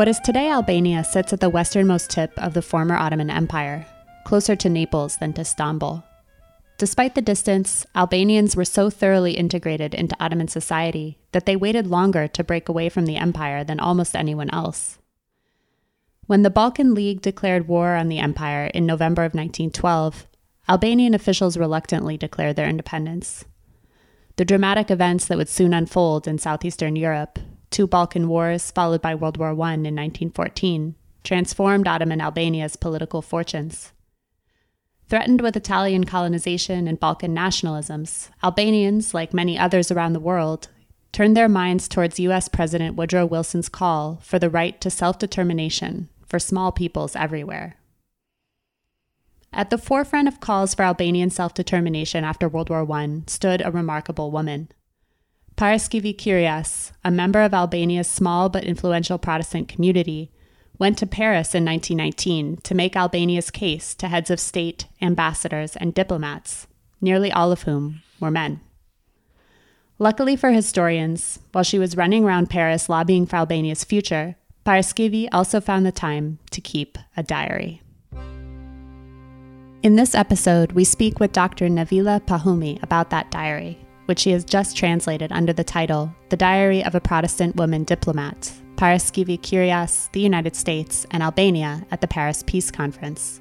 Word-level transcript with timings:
What 0.00 0.08
is 0.08 0.18
today 0.18 0.50
Albania 0.50 1.04
sits 1.04 1.30
at 1.34 1.40
the 1.40 1.50
westernmost 1.50 2.08
tip 2.08 2.32
of 2.38 2.54
the 2.54 2.62
former 2.62 2.96
Ottoman 2.96 3.28
Empire, 3.28 3.84
closer 4.24 4.56
to 4.56 4.70
Naples 4.70 5.18
than 5.18 5.34
to 5.34 5.42
Istanbul. 5.42 6.02
Despite 6.78 7.14
the 7.14 7.20
distance, 7.20 7.84
Albanians 7.94 8.56
were 8.56 8.64
so 8.64 8.88
thoroughly 8.88 9.32
integrated 9.32 9.94
into 9.94 10.16
Ottoman 10.18 10.48
society 10.48 11.18
that 11.32 11.44
they 11.44 11.54
waited 11.54 11.86
longer 11.86 12.26
to 12.28 12.42
break 12.42 12.66
away 12.66 12.88
from 12.88 13.04
the 13.04 13.18
empire 13.18 13.62
than 13.62 13.78
almost 13.78 14.16
anyone 14.16 14.48
else. 14.48 14.96
When 16.24 16.44
the 16.44 16.48
Balkan 16.48 16.94
League 16.94 17.20
declared 17.20 17.68
war 17.68 17.94
on 17.94 18.08
the 18.08 18.20
empire 18.20 18.70
in 18.72 18.86
November 18.86 19.24
of 19.24 19.34
1912, 19.34 20.26
Albanian 20.66 21.12
officials 21.12 21.58
reluctantly 21.58 22.16
declared 22.16 22.56
their 22.56 22.70
independence. 22.70 23.44
The 24.36 24.46
dramatic 24.46 24.90
events 24.90 25.26
that 25.26 25.36
would 25.36 25.50
soon 25.50 25.74
unfold 25.74 26.26
in 26.26 26.38
southeastern 26.38 26.96
Europe 26.96 27.38
two 27.70 27.86
Balkan 27.86 28.28
Wars, 28.28 28.70
followed 28.70 29.00
by 29.00 29.14
World 29.14 29.36
War 29.36 29.48
I 29.48 29.74
in 29.74 29.82
1914, 29.82 30.94
transformed 31.24 31.86
Ottoman 31.86 32.20
Albania's 32.20 32.76
political 32.76 33.22
fortunes. 33.22 33.92
Threatened 35.08 35.40
with 35.40 35.56
Italian 35.56 36.04
colonization 36.04 36.86
and 36.86 37.00
Balkan 37.00 37.34
nationalisms, 37.34 38.28
Albanians, 38.44 39.12
like 39.12 39.34
many 39.34 39.58
others 39.58 39.90
around 39.90 40.12
the 40.12 40.20
world, 40.20 40.68
turned 41.12 41.36
their 41.36 41.48
minds 41.48 41.88
towards 41.88 42.20
U.S. 42.20 42.48
President 42.48 42.96
Woodrow 42.96 43.26
Wilson's 43.26 43.68
call 43.68 44.20
for 44.22 44.38
the 44.38 44.50
right 44.50 44.80
to 44.80 44.90
self 44.90 45.18
determination 45.18 46.08
for 46.26 46.38
small 46.38 46.70
peoples 46.70 47.16
everywhere. 47.16 47.76
At 49.52 49.70
the 49.70 49.78
forefront 49.78 50.28
of 50.28 50.38
calls 50.38 50.74
for 50.74 50.82
Albanian 50.82 51.30
self 51.30 51.54
determination 51.54 52.22
after 52.22 52.48
World 52.48 52.70
War 52.70 52.90
I 52.92 53.22
stood 53.26 53.62
a 53.64 53.72
remarkable 53.72 54.30
woman. 54.30 54.68
Paraskevi 55.60 56.16
Kyrias, 56.16 56.92
a 57.04 57.10
member 57.10 57.42
of 57.42 57.52
Albania's 57.52 58.08
small 58.08 58.48
but 58.48 58.64
influential 58.64 59.18
Protestant 59.18 59.68
community, 59.68 60.30
went 60.78 60.96
to 60.96 61.06
Paris 61.06 61.54
in 61.54 61.66
1919 61.66 62.56
to 62.62 62.74
make 62.74 62.96
Albania's 62.96 63.50
case 63.50 63.94
to 63.96 64.08
heads 64.08 64.30
of 64.30 64.40
state, 64.40 64.86
ambassadors, 65.02 65.76
and 65.76 65.92
diplomats, 65.92 66.66
nearly 67.02 67.30
all 67.30 67.52
of 67.52 67.64
whom 67.64 68.00
were 68.18 68.30
men. 68.30 68.62
Luckily 69.98 70.34
for 70.34 70.50
historians, 70.50 71.40
while 71.52 71.62
she 71.62 71.78
was 71.78 71.94
running 71.94 72.24
around 72.24 72.48
Paris 72.48 72.88
lobbying 72.88 73.26
for 73.26 73.36
Albania's 73.36 73.84
future, 73.84 74.36
Paraskevi 74.64 75.28
also 75.30 75.60
found 75.60 75.84
the 75.84 75.92
time 75.92 76.38
to 76.52 76.62
keep 76.62 76.96
a 77.18 77.22
diary. 77.22 77.82
In 79.82 79.96
this 79.96 80.14
episode, 80.14 80.72
we 80.72 80.84
speak 80.84 81.20
with 81.20 81.32
Dr. 81.32 81.68
Nevila 81.68 82.22
Pahumi 82.22 82.82
about 82.82 83.10
that 83.10 83.30
diary 83.30 83.78
which 84.10 84.18
she 84.18 84.32
has 84.32 84.44
just 84.44 84.76
translated 84.76 85.30
under 85.30 85.52
the 85.52 85.62
title 85.62 86.12
The 86.30 86.36
Diary 86.36 86.82
of 86.82 86.96
a 86.96 87.00
Protestant 87.00 87.54
Woman 87.54 87.84
Diplomat, 87.84 88.52
Paraskevi 88.74 89.38
Kyrias, 89.38 90.10
the 90.10 90.18
United 90.18 90.56
States, 90.56 91.06
and 91.12 91.22
Albania 91.22 91.86
at 91.92 92.00
the 92.00 92.08
Paris 92.08 92.42
Peace 92.44 92.72
Conference. 92.72 93.40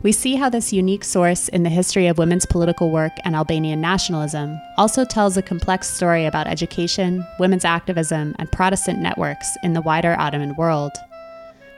We 0.00 0.10
see 0.10 0.36
how 0.36 0.48
this 0.48 0.72
unique 0.72 1.04
source 1.04 1.48
in 1.48 1.64
the 1.64 1.68
history 1.68 2.06
of 2.06 2.16
women's 2.16 2.46
political 2.46 2.90
work 2.90 3.12
and 3.26 3.36
Albanian 3.36 3.82
nationalism 3.82 4.58
also 4.78 5.04
tells 5.04 5.36
a 5.36 5.42
complex 5.42 5.86
story 5.86 6.24
about 6.24 6.46
education, 6.46 7.22
women's 7.38 7.66
activism, 7.66 8.34
and 8.38 8.50
Protestant 8.50 9.00
networks 9.00 9.54
in 9.62 9.74
the 9.74 9.82
wider 9.82 10.16
Ottoman 10.18 10.56
world. 10.56 10.92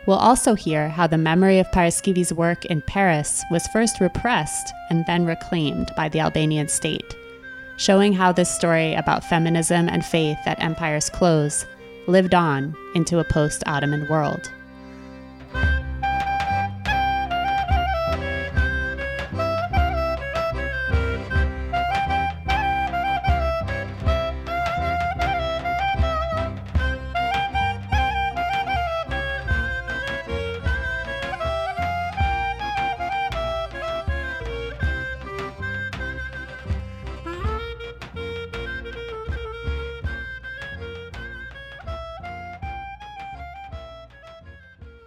We'll 0.06 0.16
also 0.16 0.54
hear 0.54 0.90
how 0.90 1.08
the 1.08 1.18
memory 1.18 1.58
of 1.58 1.72
Paraskevi's 1.72 2.32
work 2.32 2.66
in 2.66 2.82
Paris 2.82 3.42
was 3.50 3.66
first 3.72 3.98
repressed 3.98 4.72
and 4.90 5.04
then 5.06 5.26
reclaimed 5.26 5.90
by 5.96 6.08
the 6.08 6.20
Albanian 6.20 6.68
state 6.68 7.16
showing 7.76 8.12
how 8.12 8.32
this 8.32 8.54
story 8.54 8.94
about 8.94 9.24
feminism 9.24 9.88
and 9.88 10.04
faith 10.04 10.38
at 10.46 10.62
Empire's 10.62 11.10
close 11.10 11.64
lived 12.06 12.34
on 12.34 12.74
into 12.94 13.18
a 13.18 13.24
post 13.24 13.62
Ottoman 13.66 14.08
world. 14.08 14.50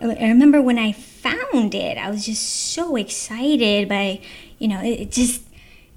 I 0.02 0.28
remember 0.28 0.62
when 0.62 0.78
I 0.78 0.94
found 0.94 1.76
it, 1.76 1.98
I 1.98 2.10
was 2.10 2.26
just 2.26 2.44
so 2.44 2.96
excited 2.96 3.90
by, 3.90 4.22
you 4.58 4.68
know, 4.68 4.82
it, 4.82 5.02
it 5.02 5.12
just 5.12 5.42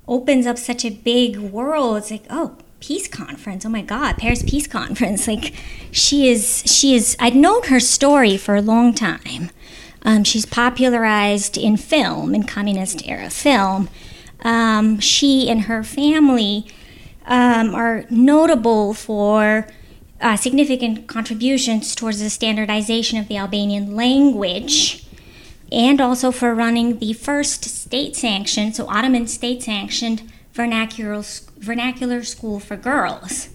opens 0.09 0.47
up 0.47 0.59
such 0.59 0.85
a 0.85 0.91
big 0.91 1.37
world. 1.39 1.99
It's 1.99 2.11
like, 2.11 2.25
oh, 2.29 2.57
peace 2.81 3.07
conference. 3.07 3.65
Oh 3.65 3.69
my 3.69 3.83
God, 3.83 4.19
Paris 4.19 4.43
Peace 4.43 4.67
Conference. 4.67 5.29
Like, 5.29 5.55
she 5.93 6.29
is, 6.29 6.65
she 6.67 6.95
is, 6.95 7.17
I'd 7.21 7.37
known 7.37 7.63
her 7.65 7.79
story 7.79 8.37
for 8.37 8.57
a 8.57 8.63
long 8.63 8.93
time. 8.93 9.51
Um, 10.03 10.25
she's 10.25 10.47
popularized 10.47 11.57
in 11.57 11.77
film, 11.77 12.35
in 12.35 12.43
communist 12.43 13.07
era 13.07 13.31
film. 13.31 13.89
Um, 14.41 14.99
she 14.99 15.49
and 15.49 15.63
her 15.63 15.85
family 15.85 16.67
um, 17.25 17.73
are 17.73 18.05
notable 18.11 18.95
for 18.95 19.69
uh, 20.23 20.37
significant 20.37 21.07
contributions 21.09 21.95
towards 21.95 22.21
the 22.21 22.31
standardization 22.31 23.19
of 23.19 23.29
the 23.29 23.37
Albanian 23.37 23.95
language 23.97 25.05
and 25.73 26.01
also 26.01 26.31
for 26.31 26.55
running 26.55 26.99
the 26.99 27.13
first 27.13 27.65
state 27.65 28.15
sanctioned, 28.15 28.77
so 28.77 28.87
Ottoman 28.89 29.27
state 29.27 29.63
sanctioned 29.63 30.31
vernacular, 30.53 31.23
vernacular 31.59 32.23
school 32.23 32.61
for 32.61 32.77
girls. 32.77 33.49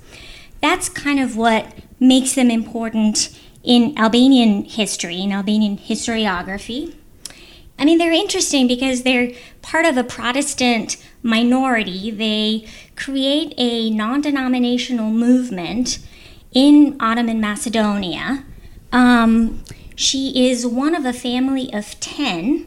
That's 0.59 0.89
kind 0.89 1.19
of 1.19 1.37
what 1.37 1.73
makes 1.99 2.33
them 2.33 2.49
important 2.49 3.39
in 3.63 3.97
Albanian 3.97 4.63
history, 4.63 5.21
in 5.21 5.31
Albanian 5.31 5.77
historiography. 5.77 6.95
I 7.79 7.85
mean, 7.85 7.99
they're 7.99 8.11
interesting 8.11 8.67
because 8.67 9.03
they're 9.03 9.31
part 9.61 9.85
of 9.85 9.97
a 9.97 10.03
Protestant 10.03 10.97
minority. 11.21 12.09
They 12.09 12.67
create 12.95 13.53
a 13.57 13.91
non 13.91 14.21
denominational 14.21 15.11
movement 15.11 15.99
in 16.57 16.97
Ottoman 16.99 17.39
Macedonia. 17.39 18.43
Um, 18.91 19.63
she 19.95 20.49
is 20.49 20.65
one 20.65 20.95
of 20.95 21.05
a 21.05 21.13
family 21.13 21.71
of 21.71 21.99
10 21.99 22.65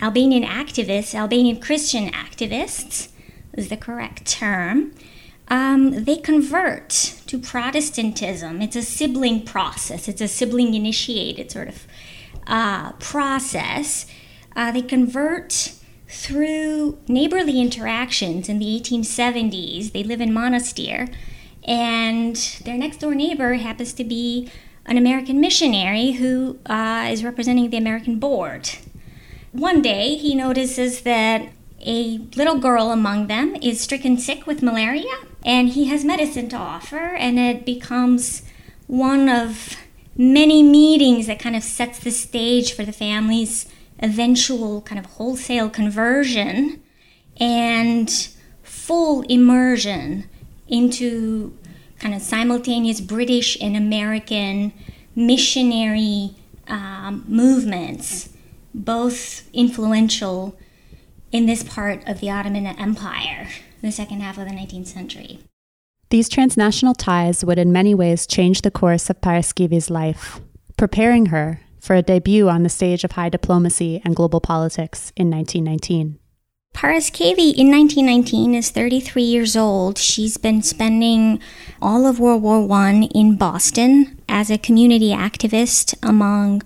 Albanian 0.00 0.44
activists, 0.44 1.16
Albanian 1.16 1.60
Christian 1.60 2.10
activists, 2.10 3.08
is 3.54 3.70
the 3.70 3.76
correct 3.76 4.24
term. 4.24 4.92
Um, 5.48 6.04
they 6.04 6.18
convert 6.18 6.90
to 7.26 7.40
Protestantism. 7.40 8.62
It's 8.62 8.76
a 8.76 8.82
sibling 8.82 9.44
process, 9.44 10.06
it's 10.06 10.20
a 10.20 10.28
sibling 10.28 10.74
initiated 10.74 11.50
sort 11.50 11.66
of 11.66 11.88
uh, 12.46 12.92
process. 13.00 14.06
Uh, 14.54 14.70
they 14.70 14.82
convert 14.82 15.72
through 16.06 16.98
neighborly 17.08 17.60
interactions 17.60 18.48
in 18.48 18.60
the 18.60 18.80
1870s. 18.80 19.90
They 19.90 20.04
live 20.04 20.20
in 20.20 20.30
Monastir 20.30 21.12
and 21.68 22.34
their 22.64 22.78
next 22.78 23.00
door 23.00 23.14
neighbor 23.14 23.54
happens 23.54 23.92
to 23.92 24.02
be 24.02 24.50
an 24.86 24.96
American 24.96 25.38
missionary 25.38 26.12
who 26.12 26.58
uh, 26.64 27.06
is 27.10 27.22
representing 27.22 27.68
the 27.68 27.76
American 27.76 28.18
board. 28.18 28.70
One 29.52 29.82
day, 29.82 30.16
he 30.16 30.34
notices 30.34 31.02
that 31.02 31.52
a 31.84 32.18
little 32.36 32.58
girl 32.58 32.90
among 32.90 33.26
them 33.26 33.54
is 33.56 33.82
stricken 33.82 34.16
sick 34.16 34.46
with 34.46 34.62
malaria, 34.62 35.14
and 35.44 35.68
he 35.68 35.84
has 35.86 36.04
medicine 36.04 36.48
to 36.48 36.56
offer, 36.56 37.14
and 37.14 37.38
it 37.38 37.66
becomes 37.66 38.42
one 38.86 39.28
of 39.28 39.76
many 40.16 40.62
meetings 40.62 41.26
that 41.26 41.38
kind 41.38 41.54
of 41.54 41.62
sets 41.62 41.98
the 41.98 42.10
stage 42.10 42.72
for 42.72 42.84
the 42.84 42.92
family's 42.92 43.66
eventual 44.00 44.80
kind 44.82 44.98
of 44.98 45.04
wholesale 45.04 45.68
conversion 45.68 46.82
and 47.38 48.30
full 48.62 49.20
immersion 49.22 50.24
into 50.68 51.56
kind 51.98 52.14
of 52.14 52.22
simultaneous 52.22 53.00
British 53.00 53.60
and 53.60 53.76
American 53.76 54.72
missionary 55.14 56.34
um, 56.68 57.24
movements, 57.26 58.30
both 58.74 59.48
influential 59.52 60.56
in 61.32 61.46
this 61.46 61.62
part 61.62 62.06
of 62.06 62.20
the 62.20 62.30
Ottoman 62.30 62.66
Empire, 62.66 63.48
the 63.82 63.92
second 63.92 64.20
half 64.20 64.38
of 64.38 64.44
the 64.44 64.52
19th 64.52 64.86
century. 64.86 65.40
These 66.10 66.28
transnational 66.28 66.94
ties 66.94 67.44
would 67.44 67.58
in 67.58 67.72
many 67.72 67.94
ways 67.94 68.26
change 68.26 68.62
the 68.62 68.70
course 68.70 69.10
of 69.10 69.20
Paraskevi's 69.20 69.90
life, 69.90 70.40
preparing 70.76 71.26
her 71.26 71.60
for 71.80 71.94
a 71.94 72.02
debut 72.02 72.48
on 72.48 72.62
the 72.62 72.68
stage 72.68 73.04
of 73.04 73.12
high 73.12 73.28
diplomacy 73.28 74.00
and 74.04 74.16
global 74.16 74.40
politics 74.40 75.12
in 75.16 75.30
1919. 75.30 76.18
Paraskevi 76.78 77.54
in 77.56 77.72
1919 77.72 78.54
is 78.54 78.70
33 78.70 79.20
years 79.20 79.56
old. 79.56 79.98
She's 79.98 80.36
been 80.36 80.62
spending 80.62 81.40
all 81.82 82.06
of 82.06 82.20
World 82.20 82.40
War 82.40 82.70
I 82.70 83.08
in 83.12 83.34
Boston, 83.34 84.16
as 84.28 84.48
a 84.48 84.58
community 84.58 85.10
activist 85.10 85.96
among 86.04 86.62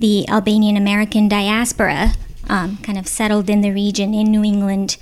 the 0.00 0.28
Albanian 0.28 0.76
American 0.76 1.28
diaspora, 1.28 2.14
um, 2.48 2.78
kind 2.78 2.98
of 2.98 3.06
settled 3.06 3.48
in 3.48 3.60
the 3.60 3.70
region 3.70 4.14
in 4.14 4.32
New 4.32 4.42
England, 4.42 4.96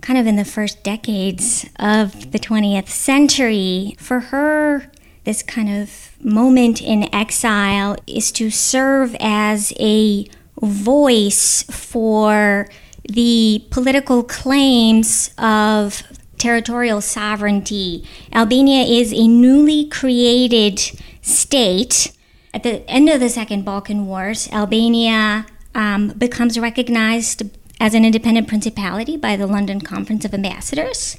kind 0.00 0.18
of 0.18 0.26
in 0.26 0.36
the 0.36 0.44
first 0.46 0.82
decades 0.82 1.68
of 1.78 2.32
the 2.32 2.38
20th 2.38 2.88
century. 2.88 3.94
For 3.98 4.20
her, 4.20 4.90
this 5.24 5.42
kind 5.42 5.82
of 5.82 6.16
moment 6.24 6.80
in 6.80 7.14
exile 7.14 7.94
is 8.06 8.32
to 8.32 8.48
serve 8.48 9.14
as 9.20 9.74
a 9.78 10.26
voice 10.62 11.64
for 11.64 12.70
the 13.08 13.64
political 13.70 14.22
claims 14.22 15.30
of 15.38 16.02
territorial 16.36 17.00
sovereignty. 17.00 18.06
Albania 18.32 18.84
is 18.84 19.12
a 19.12 19.26
newly 19.26 19.88
created 19.88 20.78
state. 21.22 22.12
At 22.54 22.62
the 22.62 22.88
end 22.88 23.08
of 23.08 23.20
the 23.20 23.28
Second 23.28 23.64
Balkan 23.64 24.06
Wars, 24.06 24.48
Albania 24.52 25.46
um, 25.74 26.08
becomes 26.10 26.58
recognized 26.58 27.42
as 27.80 27.94
an 27.94 28.04
independent 28.04 28.48
principality 28.48 29.16
by 29.16 29.36
the 29.36 29.46
London 29.46 29.80
Conference 29.80 30.24
of 30.24 30.34
Ambassadors. 30.34 31.16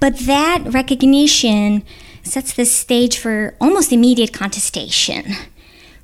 But 0.00 0.18
that 0.20 0.62
recognition 0.66 1.84
sets 2.22 2.52
the 2.52 2.64
stage 2.64 3.18
for 3.18 3.54
almost 3.60 3.92
immediate 3.92 4.32
contestation 4.32 5.34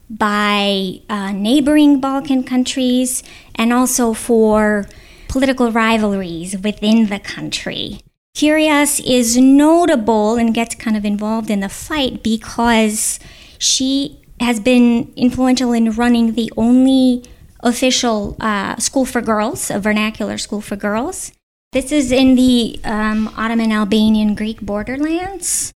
by 0.08 1.00
uh, 1.08 1.32
neighboring 1.32 2.00
Balkan 2.00 2.44
countries 2.44 3.23
and 3.55 3.73
also 3.73 4.12
for 4.12 4.87
political 5.32 5.73
rivalries 5.73 6.58
within 6.58 7.06
the 7.06 7.19
country. 7.19 7.99
Kyrias 8.37 9.00
is 9.02 9.38
notable 9.38 10.37
and 10.37 10.52
gets 10.52 10.75
kind 10.75 10.94
of 10.94 11.06
involved 11.06 11.49
in 11.49 11.61
the 11.61 11.70
fight 11.70 12.23
because 12.23 13.19
she 13.56 14.20
has 14.40 14.61
been 14.61 15.11
influential 15.17 15.73
in 15.73 15.90
running 15.93 16.34
the 16.34 16.52
only 16.58 17.25
official 17.61 18.37
uh, 18.40 18.76
school 18.76 19.06
for 19.06 19.23
girls, 19.23 19.70
a 19.70 19.79
vernacular 19.79 20.37
school 20.37 20.61
for 20.61 20.76
girls. 20.76 21.32
This 21.73 21.93
is 21.93 22.12
in 22.12 22.34
the 22.34 22.79
um, 22.84 23.29
Ottoman 23.34 23.73
Albanian 23.73 24.34
Greek 24.34 24.61
borderlands. 24.61 25.73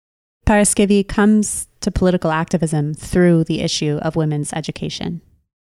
Paraskevi 0.47 1.07
comes 1.07 1.67
to 1.81 1.91
political 1.91 2.31
activism 2.31 2.95
through 2.95 3.43
the 3.43 3.61
issue 3.61 3.99
of 4.01 4.15
women's 4.15 4.51
education. 4.51 5.21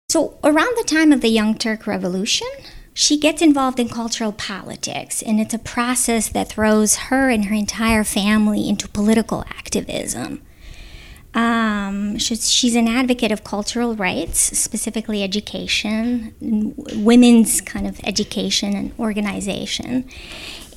So, 0.09 0.38
around 0.44 0.76
the 0.76 0.85
time 0.87 1.11
of 1.11 1.23
the 1.23 1.29
Young 1.29 1.56
Turk 1.59 1.88
Revolution, 1.88 2.47
she 2.94 3.19
gets 3.19 3.43
involved 3.43 3.81
in 3.81 3.88
cultural 3.88 4.31
politics, 4.32 5.20
and 5.20 5.41
it's 5.41 5.52
a 5.52 5.58
process 5.58 6.29
that 6.29 6.49
throws 6.49 6.94
her 6.96 7.29
and 7.29 7.46
her 7.46 7.55
entire 7.55 8.05
family 8.05 8.69
into 8.69 8.88
political 8.88 9.44
activism. 9.49 10.41
Um, 11.35 12.17
she's, 12.19 12.76
an 12.76 12.87
advocate 12.87 13.32
of 13.32 13.43
cultural 13.43 13.96
rights, 13.96 14.38
specifically 14.56 15.25
education, 15.25 16.32
women's 16.94 17.61
kind 17.61 17.88
of 17.88 17.99
education 18.05 18.76
and 18.76 18.93
organization. 19.00 20.08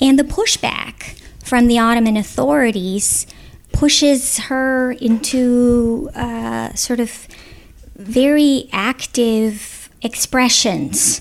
And 0.00 0.18
the 0.18 0.24
pushback 0.24 1.20
from 1.44 1.68
the 1.68 1.78
Ottoman 1.78 2.16
authorities 2.16 3.28
pushes 3.72 4.38
her 4.38 4.90
into 4.90 6.10
uh, 6.16 6.74
sort 6.74 6.98
of 6.98 7.28
very 7.94 8.68
active 8.72 9.88
expressions 10.02 11.20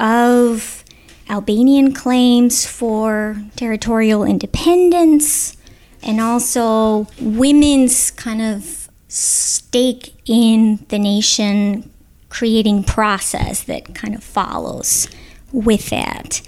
of 0.00 0.84
Albanian 1.28 1.92
claims 1.92 2.66
for 2.66 3.36
territorial 3.54 4.24
independence 4.24 5.56
and 6.02 6.20
also 6.20 7.06
women's 7.20 8.10
kind 8.10 8.42
of 8.42 8.88
stake 9.08 10.14
in 10.26 10.84
the 10.88 10.98
nation 10.98 11.90
creating 12.30 12.82
process 12.84 13.62
that 13.64 13.94
kind 13.94 14.14
of 14.14 14.24
follows 14.24 15.08
with 15.52 15.90
that. 15.90 16.40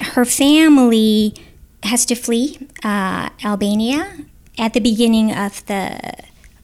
Her 0.00 0.24
family 0.24 1.34
has 1.82 2.04
to 2.06 2.14
flee 2.14 2.58
uh, 2.82 3.30
Albania 3.44 4.16
at 4.58 4.72
the 4.72 4.80
beginning 4.80 5.32
of 5.32 5.64
the 5.66 6.14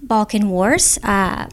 Balkan 0.02 0.50
Wars. 0.50 0.98
Uh, 1.02 1.48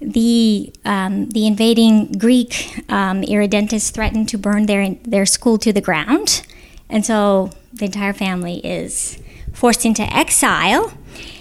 the 0.00 0.72
um, 0.84 1.28
the 1.30 1.46
invading 1.46 2.12
Greek 2.12 2.82
um, 2.88 3.22
irredentists 3.22 3.90
threatened 3.90 4.28
to 4.30 4.38
burn 4.38 4.66
their 4.66 4.94
their 5.02 5.26
school 5.26 5.58
to 5.58 5.72
the 5.72 5.80
ground, 5.80 6.42
and 6.88 7.04
so 7.04 7.50
the 7.72 7.84
entire 7.86 8.12
family 8.12 8.58
is 8.66 9.18
forced 9.52 9.84
into 9.84 10.02
exile, 10.02 10.92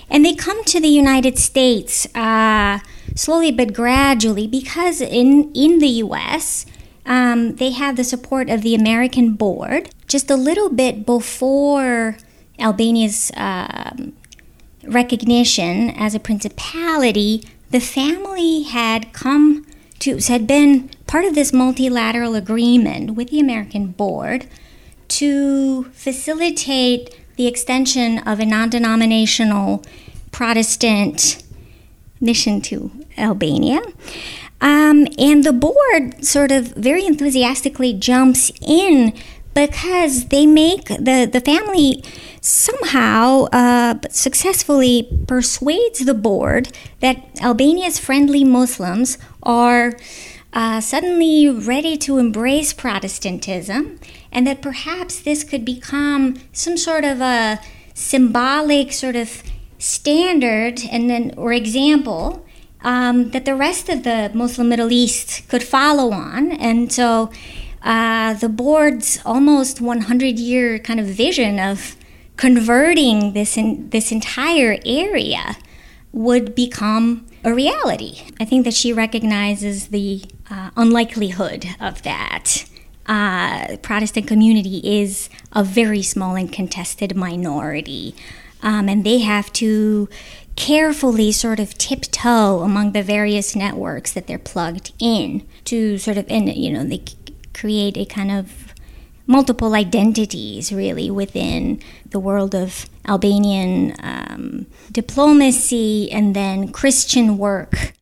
and 0.09 0.25
they 0.25 0.33
come 0.33 0.63
to 0.65 0.79
the 0.79 0.89
United 0.89 1.37
States 1.37 2.13
uh, 2.15 2.79
slowly 3.15 3.51
but 3.51 3.73
gradually 3.73 4.47
because 4.47 5.01
in 5.01 5.51
in 5.53 5.79
the 5.79 6.03
U.S. 6.03 6.65
Um, 7.05 7.55
they 7.55 7.71
have 7.71 7.95
the 7.95 8.03
support 8.03 8.49
of 8.49 8.61
the 8.61 8.75
American 8.75 9.33
board 9.33 9.89
just 10.07 10.29
a 10.29 10.35
little 10.35 10.69
bit 10.69 11.05
before 11.07 12.17
Albania's 12.59 13.31
um, 13.35 14.13
recognition 14.83 15.89
as 15.91 16.13
a 16.13 16.19
principality 16.19 17.43
the 17.71 17.79
family 17.79 18.63
had 18.63 19.13
come 19.13 19.65
to, 19.99 20.17
had 20.17 20.47
been 20.47 20.89
part 21.07 21.25
of 21.25 21.35
this 21.35 21.53
multilateral 21.53 22.35
agreement 22.35 23.11
with 23.15 23.29
the 23.29 23.39
American 23.39 23.87
board 23.87 24.47
to 25.09 25.85
facilitate 25.85 27.15
the 27.35 27.47
extension 27.47 28.19
of 28.19 28.39
a 28.39 28.45
non 28.45 28.69
denominational 28.69 29.83
Protestant 30.31 31.43
mission 32.21 32.61
to 32.61 32.91
Albania. 33.17 33.81
Um, 34.61 35.07
and 35.17 35.43
the 35.43 35.53
board 35.53 36.23
sort 36.23 36.51
of 36.51 36.73
very 36.73 37.05
enthusiastically 37.05 37.93
jumps 37.93 38.51
in 38.61 39.13
because 39.53 40.27
they 40.27 40.45
make 40.45 40.85
the, 40.85 41.29
the 41.31 41.41
family 41.41 42.03
somehow 42.41 43.45
uh, 43.51 43.95
successfully 44.09 45.09
persuades 45.27 45.99
the 46.05 46.13
board 46.13 46.71
that 46.99 47.17
Albania's 47.41 47.99
friendly 47.99 48.43
Muslims 48.43 49.17
are 49.43 49.93
uh, 50.53 50.81
suddenly 50.81 51.49
ready 51.49 51.97
to 51.97 52.17
embrace 52.17 52.73
Protestantism 52.73 53.99
and 54.31 54.47
that 54.47 54.61
perhaps 54.61 55.19
this 55.21 55.43
could 55.43 55.65
become 55.65 56.37
some 56.53 56.77
sort 56.77 57.03
of 57.03 57.21
a 57.21 57.59
symbolic 57.93 58.93
sort 58.93 59.15
of 59.15 59.43
standard 59.77 60.81
and 60.91 61.09
then 61.09 61.33
or 61.37 61.53
example 61.53 62.45
um, 62.81 63.31
that 63.31 63.45
the 63.45 63.55
rest 63.55 63.89
of 63.89 64.03
the 64.03 64.31
Muslim 64.33 64.69
Middle 64.69 64.91
East 64.91 65.47
could 65.49 65.63
follow 65.63 66.11
on. 66.11 66.51
And 66.51 66.91
so 66.91 67.31
uh, 67.81 68.33
the 68.33 68.49
board's 68.49 69.19
almost 69.25 69.81
100 69.81 70.39
year 70.39 70.79
kind 70.79 70.99
of 70.99 71.05
vision 71.05 71.59
of 71.59 71.95
converting 72.35 73.33
this 73.33 73.57
in, 73.57 73.89
this 73.89 74.11
entire 74.11 74.79
area 74.85 75.57
would 76.11 76.55
become 76.55 77.25
a 77.43 77.53
reality. 77.53 78.21
I 78.39 78.45
think 78.45 78.65
that 78.65 78.73
she 78.73 78.91
recognizes 78.93 79.89
the 79.89 80.23
uh, 80.49 80.71
unlikelihood 80.75 81.65
of 81.79 82.01
that. 82.03 82.65
Uh, 83.05 83.77
Protestant 83.81 84.27
community 84.27 84.81
is 84.83 85.29
a 85.51 85.63
very 85.63 86.01
small 86.01 86.35
and 86.35 86.51
contested 86.51 87.15
minority, 87.15 88.15
um, 88.61 88.87
and 88.87 89.03
they 89.03 89.19
have 89.19 89.51
to 89.53 90.07
carefully 90.55 91.31
sort 91.31 91.59
of 91.59 91.77
tiptoe 91.77 92.59
among 92.59 92.91
the 92.91 93.01
various 93.01 93.55
networks 93.55 94.11
that 94.11 94.27
they're 94.27 94.37
plugged 94.37 94.91
in 94.99 95.47
to 95.63 95.97
sort 95.97 96.17
of, 96.17 96.25
and 96.29 96.53
you 96.53 96.71
know, 96.71 96.83
they 96.83 97.01
create 97.53 97.97
a 97.97 98.05
kind 98.05 98.31
of 98.31 98.73
multiple 99.27 99.75
identities 99.75 100.73
really 100.73 101.11
within 101.11 101.79
the 102.09 102.19
world 102.19 102.55
of 102.55 102.89
Albanian 103.07 103.95
um, 104.01 104.65
diplomacy 104.91 106.11
and 106.11 106.35
then 106.35 106.71
Christian 106.71 107.37
work. 107.37 107.93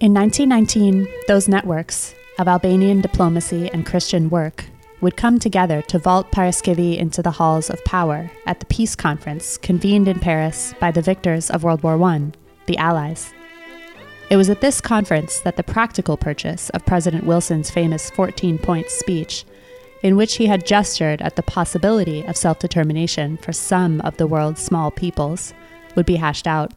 In 0.00 0.14
1919, 0.14 1.08
those 1.26 1.48
networks 1.48 2.14
of 2.38 2.48
Albanian 2.48 3.00
diplomacy 3.00 3.70
and 3.72 3.86
Christian 3.86 4.28
work 4.30 4.64
would 5.00 5.16
come 5.16 5.38
together 5.38 5.82
to 5.82 5.98
vault 5.98 6.30
Paraskevi 6.32 6.98
into 6.98 7.22
the 7.22 7.30
halls 7.30 7.70
of 7.70 7.84
power 7.84 8.30
at 8.46 8.60
the 8.60 8.66
peace 8.66 8.96
conference 8.96 9.56
convened 9.58 10.08
in 10.08 10.18
Paris 10.18 10.74
by 10.80 10.90
the 10.90 11.02
victors 11.02 11.50
of 11.50 11.62
World 11.62 11.82
War 11.82 12.00
I, 12.02 12.32
the 12.66 12.76
Allies. 12.76 13.32
It 14.30 14.36
was 14.36 14.50
at 14.50 14.60
this 14.60 14.82
conference 14.82 15.40
that 15.40 15.56
the 15.56 15.62
practical 15.62 16.18
purchase 16.18 16.68
of 16.70 16.84
President 16.84 17.24
Wilson's 17.24 17.70
famous 17.70 18.10
14 18.10 18.58
point 18.58 18.90
speech, 18.90 19.46
in 20.02 20.16
which 20.16 20.36
he 20.36 20.46
had 20.46 20.66
gestured 20.66 21.22
at 21.22 21.36
the 21.36 21.42
possibility 21.42 22.22
of 22.24 22.36
self 22.36 22.58
determination 22.58 23.38
for 23.38 23.52
some 23.52 24.02
of 24.02 24.18
the 24.18 24.26
world's 24.26 24.62
small 24.62 24.90
peoples, 24.90 25.54
would 25.94 26.04
be 26.04 26.16
hashed 26.16 26.46
out. 26.46 26.72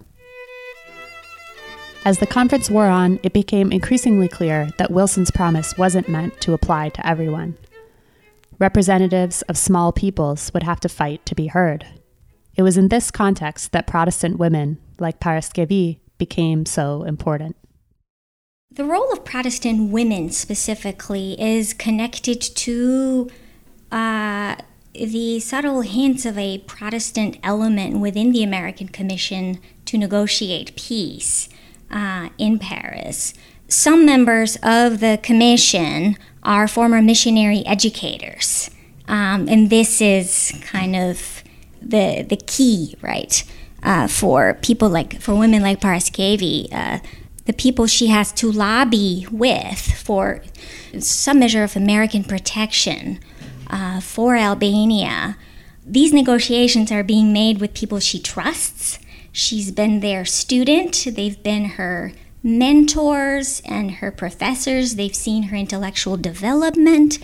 As 2.06 2.20
the 2.20 2.26
conference 2.26 2.70
wore 2.70 2.88
on, 2.88 3.20
it 3.22 3.34
became 3.34 3.72
increasingly 3.72 4.30
clear 4.30 4.70
that 4.78 4.90
Wilson's 4.90 5.30
promise 5.30 5.78
wasn't 5.78 6.10
meant 6.10 6.40
to 6.42 6.54
apply 6.54 6.90
to 6.90 7.06
everyone. 7.06 7.58
Representatives 8.60 9.42
of 9.44 9.58
small 9.58 9.92
peoples 9.92 10.52
would 10.54 10.64
have 10.64 10.80
to 10.80 10.90
fight 10.90 11.26
to 11.26 11.36
be 11.36 11.48
heard. 11.48 11.86
It 12.56 12.64
was 12.64 12.78
in 12.78 12.88
this 12.88 13.12
context 13.12 13.72
that 13.72 13.88
Protestant 13.88 14.40
women, 14.40 14.80
like 15.00 15.20
Paraskevi, 15.20 16.01
became 16.22 16.68
so 16.68 17.02
important. 17.02 17.56
The 18.70 18.86
role 18.86 19.12
of 19.12 19.26
Protestant 19.26 19.92
women 19.92 20.30
specifically 20.30 21.36
is 21.42 21.74
connected 21.74 22.40
to 22.68 23.32
uh, 23.92 24.56
the 24.94 25.40
subtle 25.40 25.82
hints 25.82 26.24
of 26.28 26.38
a 26.38 26.60
Protestant 26.60 27.40
element 27.42 28.00
within 28.00 28.32
the 28.32 28.44
American 28.44 28.88
Commission 28.88 29.60
to 29.86 29.98
negotiate 29.98 30.76
peace 30.76 31.50
uh, 31.90 32.30
in 32.38 32.60
Paris. 32.60 33.34
Some 33.68 34.06
members 34.06 34.58
of 34.62 35.00
the 35.00 35.20
commission 35.24 36.18
are 36.44 36.68
former 36.68 37.02
missionary 37.02 37.64
educators, 37.66 38.70
um, 39.08 39.48
and 39.50 39.72
this 39.72 40.02
is 40.02 40.54
kind 40.62 40.96
of 40.96 41.44
the 41.82 42.22
the 42.22 42.38
key, 42.38 42.96
right, 43.02 43.44
uh, 43.84 44.08
for 44.08 44.56
people 44.56 44.90
like 44.90 45.22
for 45.22 45.36
women 45.36 45.62
like 45.62 45.80
Paraskevi. 45.80 46.68
Uh, 46.72 47.00
the 47.46 47.54
people 47.54 47.88
she 47.88 48.08
has 48.08 48.32
to 48.34 48.52
lobby 48.52 49.26
with 49.32 49.80
for 49.80 50.44
some 51.00 51.40
measure 51.40 51.64
of 51.64 51.76
American 51.76 52.24
protection 52.24 53.20
uh, 53.68 54.00
for 54.00 54.36
Albania. 54.36 55.38
These 55.86 56.14
negotiations 56.14 56.92
are 56.92 57.04
being 57.04 57.34
made 57.34 57.60
with 57.60 57.74
people 57.74 58.00
she 58.00 58.20
trusts. 58.20 59.00
She's 59.32 59.72
been 59.72 60.02
their 60.02 60.26
student, 60.26 61.08
they've 61.16 61.42
been 61.42 61.66
her 61.66 62.12
mentors 62.44 63.62
and 63.66 63.92
her 63.96 64.12
professors, 64.12 64.96
they've 64.96 65.16
seen 65.16 65.44
her 65.44 65.56
intellectual 65.56 66.18
development. 66.18 67.18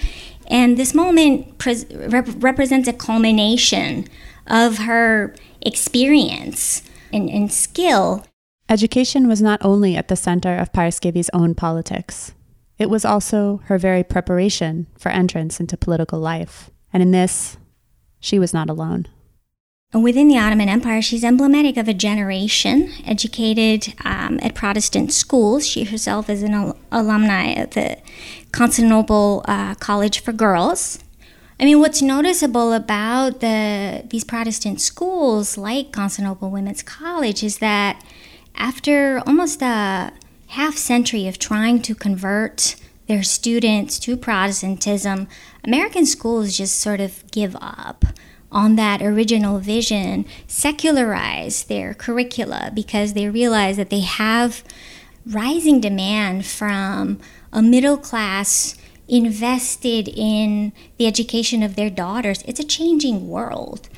And 0.48 0.78
this 0.78 0.94
moment 0.94 1.58
pre- 1.58 1.86
rep- 1.92 2.30
represents 2.38 2.88
a 2.88 2.94
culmination 2.94 4.08
of 4.48 4.80
her 4.80 5.36
experience 5.62 6.82
and, 7.12 7.30
and 7.30 7.52
skill 7.52 8.26
Education 8.70 9.30
was 9.30 9.42
not 9.42 9.64
only 9.64 9.96
at 9.96 10.10
the 10.10 10.16
center 10.18 10.58
of 10.58 10.74
Paraskevi's 10.74 11.30
own 11.34 11.56
politics, 11.56 12.34
it 12.78 12.90
was 12.90 13.06
also 13.06 13.62
her 13.66 13.78
very 13.78 14.04
preparation 14.04 14.88
for 14.98 15.10
entrance 15.10 15.60
into 15.60 15.78
political 15.78 16.20
life. 16.20 16.70
And 16.92 17.02
in 17.02 17.12
this, 17.12 17.58
she 18.20 18.38
was 18.38 18.54
not 18.54 18.70
alone. 18.70 19.08
Within 19.94 20.28
the 20.28 20.38
Ottoman 20.38 20.68
Empire, 20.68 21.02
she's 21.02 21.24
emblematic 21.24 21.78
of 21.78 21.88
a 21.88 21.94
generation 21.94 22.92
educated 23.06 23.94
um, 24.04 24.38
at 24.42 24.54
Protestant 24.54 25.14
schools. 25.14 25.66
She 25.66 25.86
herself 25.86 26.30
is 26.30 26.44
an 26.44 26.54
al- 26.54 26.78
alumni 26.92 27.54
of 27.54 27.70
the 27.70 27.98
Constantinople 28.52 29.46
uh, 29.48 29.76
College 29.76 30.20
for 30.20 30.34
Girls. 30.34 31.00
I 31.60 31.66
mean, 31.66 31.80
what's 31.80 32.02
noticeable 32.02 32.72
about 32.72 33.40
the 33.40 34.04
these 34.08 34.24
Protestant 34.24 34.80
schools, 34.80 35.58
like 35.58 35.92
Constantinople 35.92 36.52
Women's 36.52 36.84
College, 36.84 37.44
is 37.44 37.58
that 37.58 38.04
after 38.56 39.22
almost 39.26 39.62
a 39.62 40.14
half 40.50 40.78
century 40.78 41.28
of 41.28 41.40
trying 41.40 41.82
to 41.82 41.96
convert 41.96 42.76
their 43.08 43.24
students 43.24 43.98
to 44.00 44.16
Protestantism, 44.16 45.28
American 45.64 46.06
schools 46.06 46.58
just 46.58 46.80
sort 46.80 47.00
of 47.00 47.24
give 47.32 47.56
up 47.60 48.06
on 48.52 48.76
that 48.76 49.02
original 49.02 49.60
vision, 49.60 50.26
secularize 50.46 51.64
their 51.64 51.94
curricula 51.94 52.72
because 52.74 53.14
they 53.14 53.28
realize 53.28 53.78
that 53.78 53.90
they 53.90 54.02
have 54.02 54.64
rising 55.26 55.82
demand 55.82 56.46
from 56.46 57.20
a 57.52 57.62
middle 57.62 57.98
class 57.98 58.76
invested 59.08 60.08
in 60.08 60.74
the 60.98 61.08
education 61.08 61.64
of 61.64 61.76
their 61.76 61.90
daughters. 61.90 62.44
It's 62.44 62.60
a 62.60 62.66
changing 62.66 63.30
world 63.30 63.90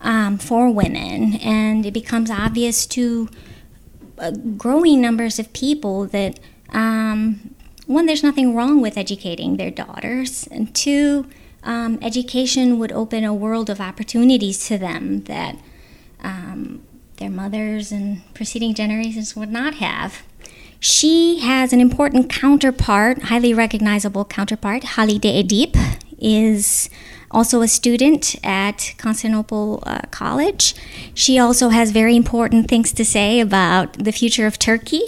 um, 0.00 0.38
for 0.38 0.70
women, 0.70 1.34
and 1.36 1.84
it 1.84 1.92
becomes 1.92 2.30
obvious 2.30 2.86
to 2.86 3.28
uh, 4.18 4.30
growing 4.56 5.00
numbers 5.00 5.38
of 5.38 5.52
people 5.52 6.06
that 6.06 6.38
um, 6.70 7.54
one, 7.86 8.06
there's 8.06 8.22
nothing 8.22 8.54
wrong 8.54 8.80
with 8.80 8.96
educating 8.96 9.56
their 9.56 9.70
daughters, 9.70 10.46
and 10.50 10.74
two, 10.74 11.26
um, 11.62 11.98
education 12.00 12.78
would 12.78 12.92
open 12.92 13.24
a 13.24 13.34
world 13.34 13.68
of 13.68 13.80
opportunities 13.80 14.66
to 14.68 14.78
them 14.78 15.24
that 15.24 15.56
um, 16.22 16.82
their 17.18 17.30
mothers 17.30 17.92
and 17.92 18.22
preceding 18.34 18.74
generations 18.74 19.36
would 19.36 19.50
not 19.50 19.74
have. 19.74 20.22
She 20.84 21.38
has 21.38 21.72
an 21.72 21.80
important 21.80 22.28
counterpart, 22.28 23.22
highly 23.22 23.54
recognizable 23.54 24.26
counterpart. 24.26 24.82
Halide 24.82 25.22
Edip 25.22 25.74
is 26.18 26.90
also 27.30 27.62
a 27.62 27.68
student 27.68 28.36
at 28.44 28.92
Constantinople 28.98 29.82
uh, 29.86 30.00
College. 30.10 30.74
She 31.14 31.38
also 31.38 31.70
has 31.70 31.90
very 31.90 32.14
important 32.14 32.68
things 32.68 32.92
to 32.92 33.02
say 33.02 33.40
about 33.40 33.94
the 33.94 34.12
future 34.12 34.46
of 34.46 34.58
Turkey. 34.58 35.00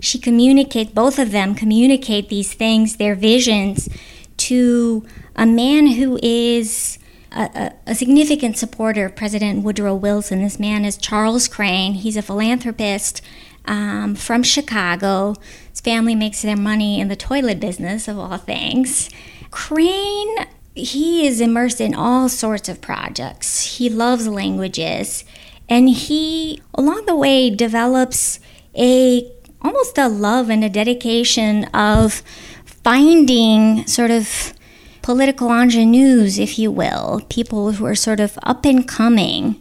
She 0.00 0.18
communicates, 0.18 0.90
both 0.92 1.18
of 1.18 1.32
them 1.32 1.54
communicate 1.54 2.30
these 2.30 2.54
things, 2.54 2.96
their 2.96 3.14
visions, 3.14 3.90
to 4.38 5.04
a 5.36 5.44
man 5.44 5.88
who 5.88 6.18
is 6.22 6.98
a, 7.30 7.72
a, 7.86 7.94
significant 7.94 8.56
supporter 8.56 9.04
of 9.04 9.16
President 9.16 9.62
Woodrow 9.62 9.94
Wilson. 9.94 10.42
This 10.42 10.58
man 10.58 10.86
is 10.86 10.96
Charles 10.96 11.46
Crane. 11.46 11.92
He's 11.92 12.16
a 12.16 12.22
philanthropist 12.22 13.20
um, 13.66 14.14
from 14.14 14.42
Chicago. 14.42 15.34
His 15.70 15.80
family 15.80 16.14
makes 16.14 16.42
their 16.42 16.56
money 16.56 17.00
in 17.00 17.08
the 17.08 17.16
toilet 17.16 17.60
business, 17.60 18.08
of 18.08 18.18
all 18.18 18.38
things. 18.38 19.10
Crane 19.50 20.46
he 20.74 21.26
is 21.26 21.40
immersed 21.40 21.80
in 21.80 21.94
all 21.94 22.28
sorts 22.28 22.68
of 22.68 22.80
projects. 22.80 23.78
He 23.78 23.88
loves 23.88 24.26
languages 24.26 25.24
and 25.68 25.88
he 25.88 26.60
along 26.74 27.06
the 27.06 27.16
way 27.16 27.50
develops 27.50 28.40
a 28.76 29.30
almost 29.62 29.98
a 29.98 30.08
love 30.08 30.48
and 30.48 30.64
a 30.64 30.68
dedication 30.68 31.64
of 31.66 32.22
finding 32.64 33.86
sort 33.86 34.10
of 34.10 34.54
political 35.02 35.48
ingenues, 35.48 36.38
if 36.38 36.58
you 36.58 36.70
will, 36.70 37.20
people 37.28 37.72
who 37.72 37.84
are 37.84 37.94
sort 37.94 38.20
of 38.20 38.38
up 38.42 38.64
and 38.64 38.86
coming. 38.86 39.60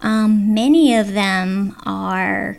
Um, 0.00 0.54
many 0.54 0.94
of 0.96 1.12
them 1.12 1.76
are 1.84 2.56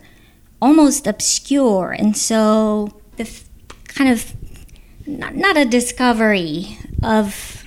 almost 0.61 1.07
obscure, 1.07 1.91
and 1.91 2.17
so 2.17 2.99
the 3.17 3.23
f- 3.23 3.45
kind 3.87 4.09
of 4.09 4.33
not, 5.05 5.35
not 5.35 5.57
a 5.57 5.65
discovery 5.65 6.77
of 7.03 7.65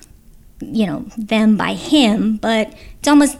you 0.60 0.86
know 0.86 1.06
them 1.16 1.56
by 1.56 1.72
him 1.72 2.36
but 2.36 2.74
it's 2.98 3.08
almost 3.08 3.38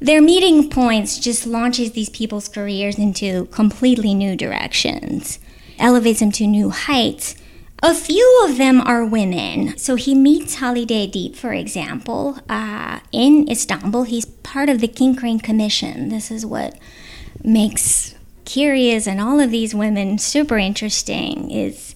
their 0.00 0.22
meeting 0.22 0.70
points 0.70 1.18
just 1.18 1.46
launches 1.46 1.92
these 1.92 2.08
people's 2.08 2.48
careers 2.48 2.98
into 2.98 3.44
completely 3.46 4.14
new 4.14 4.34
directions 4.34 5.38
elevates 5.82 6.20
them 6.20 6.32
to 6.32 6.46
new 6.46 6.70
heights. 6.70 7.34
A 7.82 7.94
few 7.94 8.46
of 8.48 8.56
them 8.58 8.80
are 8.80 9.04
women. 9.04 9.76
So 9.76 9.96
he 9.96 10.14
meets 10.14 10.56
Halide 10.56 10.86
Edip 10.86 11.36
for 11.36 11.52
example 11.52 12.38
uh, 12.48 13.00
in 13.10 13.50
istanbul. 13.50 14.04
He's 14.04 14.24
part 14.24 14.68
of 14.68 14.80
the 14.80 14.88
king 14.88 15.16
crane 15.16 15.40
commission. 15.40 16.08
This 16.08 16.30
is 16.30 16.46
what 16.46 16.78
makes 17.42 18.14
curious 18.52 19.06
and 19.06 19.18
all 19.18 19.40
of 19.40 19.50
these 19.50 19.74
women 19.74 20.18
super 20.18 20.58
interesting 20.58 21.50
is 21.50 21.94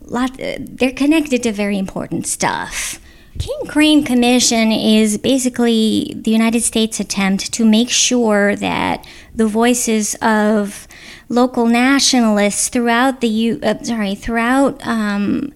lot 0.00 0.30
they're 0.58 0.92
connected 0.92 1.42
to 1.42 1.52
very 1.52 1.78
important 1.78 2.26
stuff. 2.26 2.98
King 3.38 3.60
Crane 3.68 4.02
Commission 4.02 4.72
is 4.72 5.18
basically 5.18 6.14
the 6.16 6.30
United 6.30 6.62
States' 6.62 7.00
attempt 7.00 7.52
to 7.52 7.64
make 7.66 7.90
sure 7.90 8.56
that 8.56 9.06
the 9.34 9.46
voices 9.46 10.16
of 10.22 10.88
local 11.28 11.66
nationalists 11.66 12.68
throughout 12.68 13.20
the 13.20 13.28
U, 13.28 13.60
uh, 13.62 13.82
sorry 13.82 14.14
throughout 14.14 14.84
um, 14.86 15.52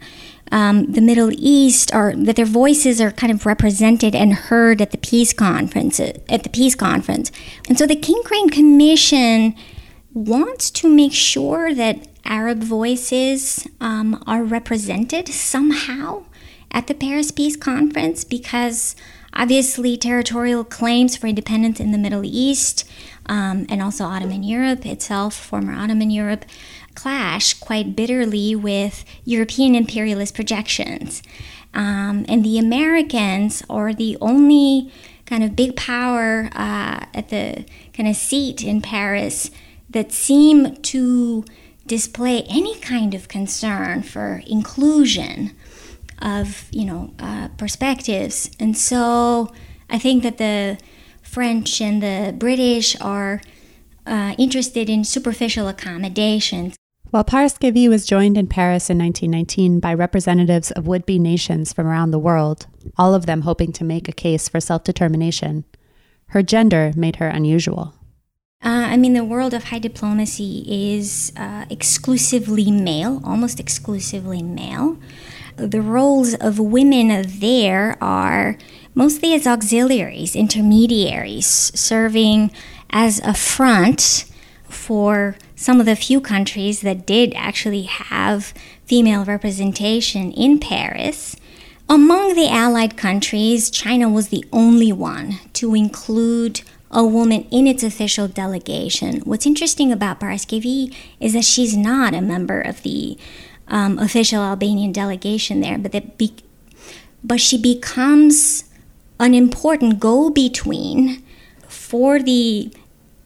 um, 0.52 0.92
the 0.92 1.00
Middle 1.00 1.30
East 1.32 1.92
are 1.94 2.14
that 2.14 2.36
their 2.36 2.44
voices 2.44 3.00
are 3.00 3.10
kind 3.10 3.32
of 3.32 3.46
represented 3.46 4.14
and 4.14 4.34
heard 4.34 4.82
at 4.82 4.90
the 4.90 4.98
peace 4.98 5.32
conference 5.32 5.98
at 5.98 6.42
the 6.42 6.50
peace 6.50 6.74
conference, 6.74 7.32
and 7.66 7.78
so 7.78 7.86
the 7.86 7.96
King 7.96 8.22
Crane 8.24 8.50
Commission 8.50 9.56
wants 10.14 10.70
to 10.70 10.88
make 10.88 11.12
sure 11.12 11.74
that 11.74 12.06
Arab 12.24 12.62
voices 12.62 13.66
um, 13.80 14.22
are 14.26 14.44
represented 14.44 15.28
somehow 15.28 16.24
at 16.70 16.86
the 16.86 16.94
Paris 16.94 17.30
Peace 17.30 17.56
Conference 17.56 18.24
because 18.24 18.94
obviously 19.32 19.96
territorial 19.96 20.64
claims 20.64 21.16
for 21.16 21.26
independence 21.26 21.80
in 21.80 21.90
the 21.90 21.98
Middle 21.98 22.24
East 22.24 22.88
um, 23.26 23.66
and 23.68 23.82
also 23.82 24.04
Ottoman 24.04 24.44
Europe 24.44 24.86
itself, 24.86 25.34
former 25.34 25.72
Ottoman 25.72 26.10
Europe, 26.10 26.44
clash 26.94 27.54
quite 27.54 27.96
bitterly 27.96 28.54
with 28.54 29.04
European 29.24 29.74
imperialist 29.74 30.34
projections. 30.34 31.22
Um, 31.74 32.24
and 32.28 32.44
the 32.44 32.58
Americans 32.58 33.64
are 33.68 33.92
the 33.92 34.16
only 34.20 34.92
kind 35.26 35.42
of 35.42 35.56
big 35.56 35.74
power 35.74 36.50
uh, 36.54 37.06
at 37.12 37.30
the 37.30 37.64
kind 37.92 38.08
of 38.08 38.14
seat 38.14 38.62
in 38.62 38.80
Paris 38.80 39.50
that 39.90 40.12
seem 40.12 40.76
to 40.76 41.44
display 41.86 42.42
any 42.42 42.78
kind 42.80 43.14
of 43.14 43.28
concern 43.28 44.02
for 44.02 44.42
inclusion 44.46 45.54
of 46.20 46.68
you 46.70 46.84
know 46.84 47.12
uh, 47.18 47.48
perspectives 47.58 48.50
and 48.58 48.76
so 48.76 49.52
i 49.90 49.98
think 49.98 50.22
that 50.22 50.38
the 50.38 50.78
French 51.34 51.80
and 51.80 52.00
the 52.00 52.32
British 52.38 52.94
are 53.00 53.40
uh, 54.06 54.36
interested 54.38 54.88
in 54.88 55.02
superficial 55.02 55.66
accommodations. 55.66 56.76
While 57.10 57.24
Paraskevi 57.24 57.88
was 57.88 58.06
joined 58.06 58.38
in 58.38 58.46
Paris 58.46 58.88
in 58.88 58.98
1919 58.98 59.80
by 59.80 59.94
representatives 59.94 60.70
of 60.70 60.86
would 60.86 61.04
be 61.04 61.18
nations 61.18 61.72
from 61.72 61.88
around 61.88 62.12
the 62.12 62.20
world, 62.20 62.68
all 62.96 63.16
of 63.16 63.26
them 63.26 63.40
hoping 63.40 63.72
to 63.72 63.82
make 63.82 64.08
a 64.08 64.12
case 64.12 64.48
for 64.48 64.60
self 64.60 64.84
determination, 64.84 65.64
her 66.26 66.42
gender 66.44 66.92
made 66.94 67.16
her 67.16 67.26
unusual. 67.26 67.94
Uh, 68.64 68.88
I 68.88 68.96
mean, 68.96 69.12
the 69.12 69.24
world 69.24 69.52
of 69.52 69.64
high 69.64 69.78
diplomacy 69.78 70.64
is 70.66 71.32
uh, 71.36 71.66
exclusively 71.68 72.70
male, 72.70 73.20
almost 73.22 73.60
exclusively 73.60 74.42
male. 74.42 74.96
The 75.56 75.82
roles 75.82 76.32
of 76.34 76.58
women 76.58 77.26
there 77.28 77.98
are 78.00 78.56
mostly 78.94 79.34
as 79.34 79.46
auxiliaries, 79.46 80.34
intermediaries, 80.34 81.46
serving 81.46 82.52
as 82.88 83.20
a 83.20 83.34
front 83.34 84.24
for 84.66 85.36
some 85.54 85.78
of 85.78 85.84
the 85.84 85.94
few 85.94 86.22
countries 86.22 86.80
that 86.80 87.06
did 87.06 87.34
actually 87.36 87.82
have 87.82 88.54
female 88.86 89.26
representation 89.26 90.32
in 90.32 90.58
Paris. 90.58 91.36
Among 91.86 92.34
the 92.34 92.48
Allied 92.48 92.96
countries, 92.96 93.68
China 93.68 94.08
was 94.08 94.28
the 94.28 94.44
only 94.52 94.90
one 94.90 95.38
to 95.52 95.74
include 95.74 96.62
a 96.94 97.04
woman 97.04 97.46
in 97.50 97.66
its 97.66 97.82
official 97.82 98.28
delegation. 98.28 99.20
What's 99.20 99.46
interesting 99.46 99.90
about 99.90 100.20
Paraskevi 100.20 100.94
is 101.18 101.32
that 101.32 101.44
she's 101.44 101.76
not 101.76 102.14
a 102.14 102.20
member 102.20 102.60
of 102.60 102.82
the 102.82 103.18
um, 103.66 103.98
official 103.98 104.40
Albanian 104.40 104.92
delegation 104.92 105.60
there, 105.60 105.76
but 105.76 105.92
that 105.92 106.16
be- 106.16 106.36
but 107.22 107.40
she 107.40 107.58
becomes 107.60 108.64
an 109.18 109.34
important 109.34 109.98
go-between 109.98 111.22
for 111.66 112.20
the 112.20 112.72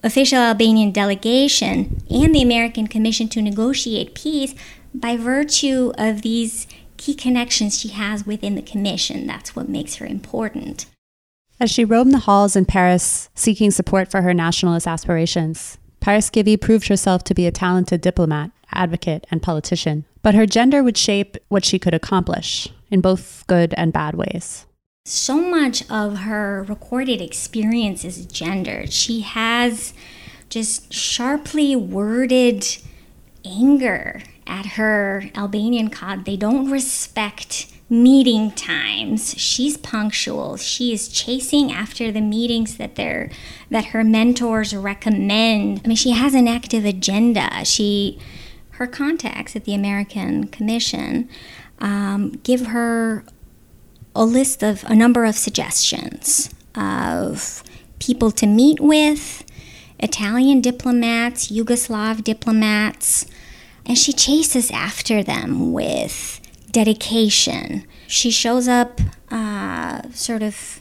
official 0.02 0.38
Albanian 0.38 0.92
delegation 0.92 2.00
and 2.08 2.34
the 2.34 2.42
American 2.42 2.86
Commission 2.86 3.28
to 3.28 3.42
negotiate 3.42 4.14
peace 4.14 4.54
by 4.94 5.16
virtue 5.16 5.92
of 5.98 6.22
these 6.22 6.66
key 6.96 7.14
connections 7.14 7.78
she 7.78 7.88
has 7.88 8.26
within 8.26 8.54
the 8.54 8.62
commission. 8.62 9.26
That's 9.26 9.54
what 9.54 9.68
makes 9.68 9.96
her 9.96 10.06
important. 10.06 10.86
As 11.60 11.70
she 11.70 11.84
roamed 11.84 12.12
the 12.12 12.18
halls 12.18 12.54
in 12.54 12.64
Paris 12.64 13.28
seeking 13.34 13.70
support 13.70 14.10
for 14.10 14.22
her 14.22 14.32
nationalist 14.32 14.86
aspirations, 14.86 15.78
Paraskevi 16.00 16.60
proved 16.60 16.88
herself 16.88 17.24
to 17.24 17.34
be 17.34 17.46
a 17.46 17.52
talented 17.52 18.00
diplomat, 18.00 18.52
advocate, 18.72 19.26
and 19.30 19.42
politician. 19.42 20.04
But 20.22 20.34
her 20.34 20.46
gender 20.46 20.82
would 20.82 20.96
shape 20.96 21.36
what 21.48 21.64
she 21.64 21.78
could 21.78 21.94
accomplish 21.94 22.68
in 22.90 23.00
both 23.00 23.44
good 23.46 23.74
and 23.76 23.92
bad 23.92 24.14
ways 24.14 24.66
so 25.08 25.40
much 25.40 25.88
of 25.90 26.18
her 26.18 26.64
recorded 26.68 27.20
experience 27.20 28.04
is 28.04 28.26
gendered. 28.26 28.92
She 28.92 29.20
has 29.20 29.94
just 30.50 30.92
sharply 30.92 31.74
worded 31.74 32.66
anger 33.44 34.22
at 34.46 34.66
her 34.66 35.24
Albanian 35.34 35.88
cod. 35.88 36.24
They 36.24 36.36
don't 36.36 36.70
respect 36.70 37.72
meeting 37.90 38.50
times. 38.52 39.34
She's 39.38 39.76
punctual. 39.76 40.56
She 40.56 40.92
is 40.92 41.08
chasing 41.08 41.72
after 41.72 42.12
the 42.12 42.20
meetings 42.20 42.76
that 42.76 42.96
they're 42.96 43.30
that 43.70 43.86
her 43.86 44.04
mentors 44.04 44.74
recommend. 44.74 45.80
I 45.84 45.88
mean, 45.88 45.96
she 45.96 46.10
has 46.10 46.34
an 46.34 46.46
active 46.46 46.84
agenda. 46.84 47.64
She 47.64 48.18
her 48.72 48.86
contacts 48.86 49.56
at 49.56 49.64
the 49.64 49.74
American 49.74 50.46
Commission 50.48 51.28
um, 51.80 52.32
give 52.44 52.66
her 52.66 53.24
a 54.14 54.24
list 54.24 54.62
of 54.62 54.84
a 54.84 54.94
number 54.94 55.24
of 55.24 55.34
suggestions 55.34 56.50
of 56.74 57.62
people 57.98 58.30
to 58.30 58.46
meet 58.46 58.80
with, 58.80 59.44
Italian 59.98 60.60
diplomats, 60.60 61.50
Yugoslav 61.50 62.22
diplomats, 62.22 63.26
and 63.84 63.98
she 63.98 64.12
chases 64.12 64.70
after 64.70 65.22
them 65.22 65.72
with 65.72 66.37
dedication. 66.70 67.84
She 68.06 68.30
shows 68.30 68.68
up 68.68 69.00
uh, 69.30 70.02
sort 70.12 70.42
of 70.42 70.80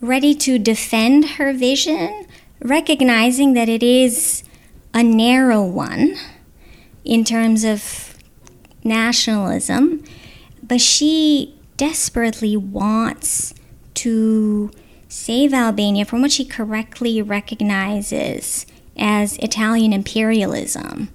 ready 0.00 0.34
to 0.34 0.58
defend 0.58 1.30
her 1.30 1.52
vision, 1.52 2.26
recognizing 2.60 3.52
that 3.54 3.68
it 3.68 3.82
is 3.82 4.42
a 4.94 5.02
narrow 5.02 5.64
one 5.64 6.16
in 7.04 7.24
terms 7.24 7.64
of 7.64 8.16
nationalism, 8.84 10.04
but 10.62 10.80
she 10.80 11.54
desperately 11.76 12.56
wants 12.56 13.54
to 13.94 14.70
save 15.08 15.54
Albania 15.54 16.04
from 16.04 16.20
what 16.20 16.32
she 16.32 16.44
correctly 16.44 17.22
recognizes 17.22 18.66
as 18.96 19.38
Italian 19.38 19.92
imperialism. 19.92 21.08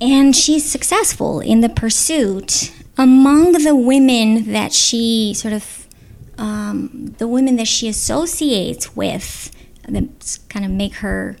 And 0.00 0.34
she's 0.34 0.64
successful 0.64 1.40
in 1.40 1.60
the 1.60 1.68
pursuit. 1.68 2.72
Among 3.00 3.52
the 3.52 3.74
women 3.74 4.52
that 4.52 4.74
she 4.74 5.32
sort 5.34 5.54
of, 5.54 5.88
um, 6.36 7.14
the 7.16 7.26
women 7.26 7.56
that 7.56 7.66
she 7.66 7.88
associates 7.88 8.94
with, 8.94 9.50
that 9.88 10.38
kind 10.50 10.66
of 10.66 10.70
make 10.70 10.96
her, 10.96 11.36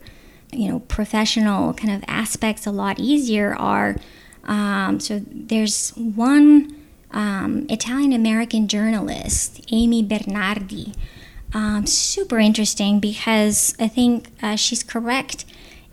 you 0.52 0.68
know, 0.70 0.80
professional 0.80 1.74
kind 1.74 1.92
of 1.92 2.02
aspects 2.06 2.66
a 2.66 2.70
lot 2.70 2.98
easier 2.98 3.54
are. 3.54 3.96
Um, 4.44 5.00
so 5.00 5.20
there's 5.30 5.90
one 5.90 6.74
um, 7.10 7.66
Italian 7.68 8.14
American 8.14 8.66
journalist, 8.66 9.60
Amy 9.70 10.02
Bernardi. 10.02 10.94
Um, 11.52 11.84
super 11.86 12.38
interesting 12.38 13.00
because 13.00 13.74
I 13.78 13.88
think 13.88 14.30
uh, 14.42 14.56
she's 14.56 14.82
correct 14.82 15.44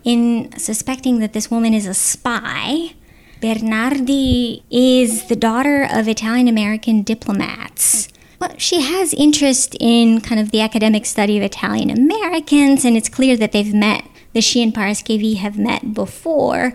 in 0.04 0.58
suspecting 0.58 1.20
that 1.20 1.34
this 1.34 1.52
woman 1.52 1.74
is 1.74 1.88
a 1.88 1.94
spy. 1.94 2.94
Bernardi 3.40 4.64
is 4.72 5.28
the 5.28 5.36
daughter 5.36 5.88
of 5.90 6.08
Italian 6.08 6.48
American 6.48 7.04
diplomats. 7.04 8.10
Well, 8.40 8.54
she 8.58 8.82
has 8.82 9.14
interest 9.14 9.76
in 9.80 10.22
kind 10.22 10.40
of 10.42 10.52
the 10.52 10.62
academic 10.62 11.06
study 11.06 11.38
of 11.38 11.44
Italian 11.44 11.90
Americans, 11.90 12.84
and 12.84 12.98
it's 12.98 13.10
clear 13.10 13.38
that 13.38 13.52
they've 13.52 13.74
met, 13.74 14.06
that 14.34 14.44
she 14.44 14.64
and 14.64 14.74
Paraskevi 14.74 15.38
have 15.38 15.58
met 15.58 15.94
before. 15.94 16.74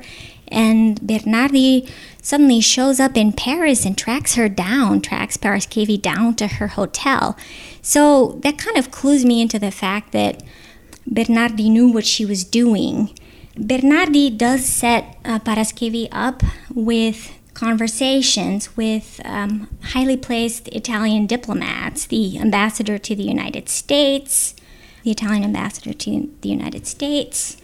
And 0.49 1.01
Bernardi 1.01 1.89
suddenly 2.21 2.61
shows 2.61 3.01
up 3.01 3.17
in 3.17 3.33
Paris 3.33 3.85
and 3.85 3.97
tracks 3.97 4.35
her 4.35 4.49
down, 4.49 5.01
tracks 5.01 5.37
Paraskevi 5.37 6.01
down 6.01 6.35
to 6.37 6.47
her 6.47 6.69
hotel. 6.69 7.37
So 7.81 8.39
that 8.43 8.59
kind 8.59 8.77
of 8.77 8.91
clues 8.91 9.25
me 9.25 9.41
into 9.41 9.59
the 9.59 9.71
fact 9.71 10.13
that 10.13 10.43
Bernardi 11.07 11.69
knew 11.69 11.89
what 11.89 12.07
she 12.07 12.25
was 12.25 12.45
doing. 12.45 13.11
Bernardi 13.57 14.31
does 14.31 14.65
set 14.65 15.19
uh, 15.25 15.39
Paraskevi 15.39 16.09
up 16.11 16.43
with 16.75 17.39
conversations 17.55 18.77
with 18.77 19.21
um, 19.25 19.69
highly 19.83 20.17
placed 20.17 20.69
Italian 20.69 21.27
diplomats, 21.27 22.07
the 22.07 22.39
ambassador 22.39 22.99
to 22.99 23.15
the 23.15 23.23
United 23.23 23.69
States, 23.69 24.55
the 25.03 25.11
Italian 25.11 25.45
ambassador 25.45 25.93
to 25.93 26.31
the 26.41 26.49
United 26.49 26.87
States, 26.87 27.59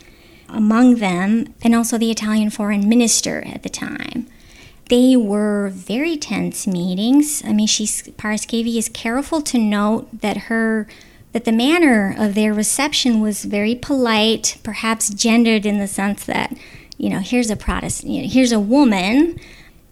among 0.48 0.96
them, 0.96 1.55
and 1.62 1.74
also 1.74 1.96
the 1.96 2.11
Italian 2.11 2.51
foreign 2.51 2.88
minister 2.88 3.42
at 3.46 3.62
the 3.62 3.70
time 3.70 4.27
they 4.88 5.16
were 5.16 5.70
very 5.72 6.16
tense 6.16 6.66
meetings. 6.66 7.42
I 7.44 7.53
mean, 7.53 7.66
she's 7.66 8.03
Paraskevi 8.03 8.77
is 8.77 8.88
careful 8.88 9.40
to 9.42 9.59
note 9.59 10.20
that 10.20 10.37
her 10.48 10.87
that 11.38 11.44
the 11.44 11.53
manner 11.53 12.16
of 12.18 12.35
their 12.35 12.53
reception 12.53 13.20
was 13.20 13.44
very 13.44 13.77
polite, 13.77 14.59
perhaps 14.64 15.09
gendered 15.09 15.64
in 15.64 15.79
the 15.79 15.87
sense 15.87 16.24
that, 16.24 16.53
you 16.96 17.09
know, 17.09 17.20
here's 17.20 17.48
a 17.48 17.55
Protestant, 17.55 18.12
you 18.12 18.22
know, 18.22 18.29
here's 18.29 18.51
a 18.51 18.59
woman. 18.59 19.38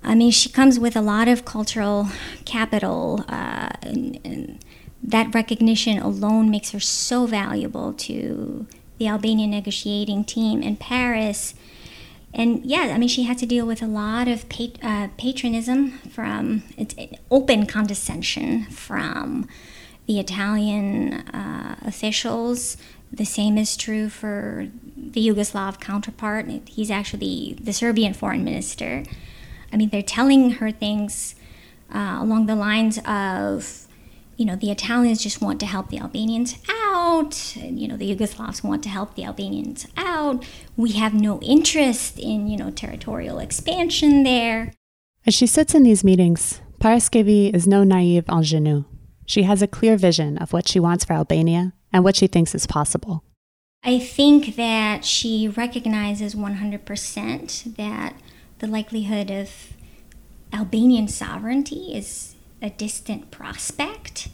I 0.02 0.16
mean, 0.16 0.32
she 0.32 0.48
comes 0.48 0.80
with 0.80 0.96
a 0.96 1.00
lot 1.00 1.28
of 1.28 1.44
cultural 1.44 2.08
capital, 2.44 3.24
uh, 3.28 3.68
and, 3.82 4.18
and 4.24 4.64
that 5.00 5.32
recognition 5.32 5.98
alone 5.98 6.50
makes 6.50 6.72
her 6.72 6.80
so 6.80 7.26
valuable 7.26 7.92
to 7.92 8.66
the 8.98 9.06
Albanian 9.06 9.52
negotiating 9.52 10.24
team 10.24 10.64
in 10.64 10.76
Paris 10.76 11.54
and 12.34 12.66
yeah, 12.66 12.90
I 12.92 12.98
mean, 12.98 13.08
she 13.08 13.22
had 13.22 13.38
to 13.38 13.46
deal 13.46 13.64
with 13.64 13.80
a 13.80 13.86
lot 13.86 14.28
of 14.28 14.46
pat- 14.50 14.78
uh, 14.82 15.08
patronism 15.16 15.92
from 16.10 16.64
it's 16.76 16.94
open 17.30 17.64
condescension 17.64 18.64
from 18.64 19.48
the 20.06 20.20
Italian 20.20 21.14
uh, 21.28 21.76
officials. 21.84 22.76
The 23.12 23.24
same 23.24 23.56
is 23.58 23.76
true 23.76 24.08
for 24.08 24.68
the 24.96 25.26
Yugoslav 25.26 25.80
counterpart. 25.80 26.46
He's 26.66 26.90
actually 26.90 27.56
the 27.60 27.72
Serbian 27.72 28.14
foreign 28.14 28.44
minister. 28.44 29.04
I 29.72 29.76
mean, 29.76 29.90
they're 29.90 30.02
telling 30.02 30.52
her 30.52 30.70
things 30.70 31.34
uh, 31.92 32.18
along 32.20 32.46
the 32.46 32.56
lines 32.56 32.98
of 33.06 33.86
you 34.36 34.44
know, 34.44 34.56
the 34.56 34.70
Italians 34.70 35.22
just 35.22 35.40
want 35.40 35.60
to 35.60 35.66
help 35.66 35.88
the 35.88 35.98
Albanians 35.98 36.56
out. 36.68 37.56
You 37.56 37.88
know, 37.88 37.96
the 37.96 38.14
Yugoslavs 38.14 38.62
want 38.62 38.82
to 38.82 38.88
help 38.88 39.14
the 39.14 39.24
Albanians 39.24 39.86
out. 39.96 40.44
We 40.76 40.92
have 40.92 41.14
no 41.14 41.40
interest 41.40 42.18
in, 42.18 42.46
you 42.46 42.56
know, 42.56 42.70
territorial 42.70 43.38
expansion 43.38 44.24
there. 44.24 44.72
As 45.26 45.34
she 45.34 45.46
sits 45.46 45.74
in 45.74 45.82
these 45.82 46.04
meetings, 46.04 46.60
Paraskevi 46.80 47.54
is 47.54 47.66
no 47.66 47.82
naive 47.82 48.28
ingenue. 48.28 48.84
She 49.26 49.42
has 49.42 49.60
a 49.60 49.66
clear 49.66 49.96
vision 49.96 50.38
of 50.38 50.52
what 50.52 50.68
she 50.68 50.80
wants 50.80 51.04
for 51.04 51.12
Albania 51.12 51.72
and 51.92 52.04
what 52.04 52.16
she 52.16 52.26
thinks 52.26 52.54
is 52.54 52.66
possible. 52.66 53.24
I 53.82 53.98
think 53.98 54.56
that 54.56 55.04
she 55.04 55.48
recognizes 55.48 56.34
100% 56.34 57.76
that 57.76 58.14
the 58.58 58.66
likelihood 58.66 59.30
of 59.30 59.50
Albanian 60.52 61.08
sovereignty 61.08 61.94
is 61.94 62.34
a 62.62 62.70
distant 62.70 63.30
prospect. 63.30 64.28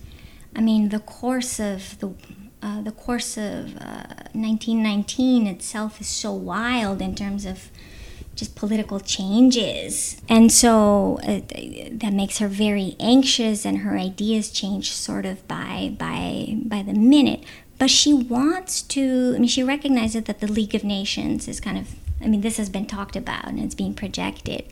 I 0.55 0.61
mean, 0.61 0.91
the 0.91 1.01
course 1.01 1.59
of 1.59 1.99
the 1.99 2.15
uh, 2.63 2.81
the 2.81 2.93
course 2.93 3.37
of 3.37 3.77
uh, 3.79 4.07
1919 4.35 5.49
itself 5.49 6.01
is 6.01 6.07
so 6.07 6.33
wild 6.33 7.03
in 7.03 7.13
terms 7.13 7.45
of 7.45 7.73
just 8.35 8.55
political 8.57 8.99
changes. 9.01 10.21
And 10.29 10.51
so 10.51 11.19
uh, 11.23 11.41
that 11.93 12.13
makes 12.13 12.39
her 12.39 12.49
very 12.49 12.97
anxious 12.99 13.65
and 13.65 13.79
her 13.79 13.97
ideas 13.97 14.51
change 14.51 14.93
sort 14.93 15.27
of 15.27 15.47
by 15.49 15.95
by 15.99 16.57
by 16.65 16.83
the 16.83 16.95
minute. 16.95 17.45
But 17.79 17.91
she 17.91 18.13
wants 18.13 18.83
to 18.83 19.35
I 19.35 19.39
mean 19.39 19.49
she 19.49 19.63
recognizes 19.63 20.25
that 20.25 20.41
the 20.41 20.51
League 20.51 20.75
of 20.75 20.85
Nations 20.85 21.49
is 21.49 21.61
kind 21.61 21.79
of 21.79 21.95
I 22.21 22.29
mean 22.29 22.41
this 22.41 22.57
has 22.57 22.71
been 22.71 22.87
talked 22.87 23.17
about 23.17 23.49
and 23.49 23.59
it's 23.59 23.75
being 23.75 23.95
projected. 23.95 24.65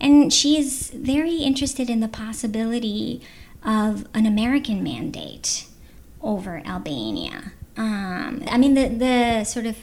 And 0.00 0.32
she 0.32 0.58
is 0.58 0.90
very 0.90 1.36
interested 1.36 1.88
in 1.88 2.00
the 2.00 2.08
possibility 2.08 3.22
of 3.64 4.06
an 4.14 4.26
American 4.26 4.82
mandate 4.82 5.66
over 6.20 6.60
Albania. 6.66 7.52
Um, 7.76 8.42
I 8.48 8.58
mean, 8.58 8.74
the, 8.74 8.88
the 8.88 9.44
sort 9.44 9.66
of 9.66 9.76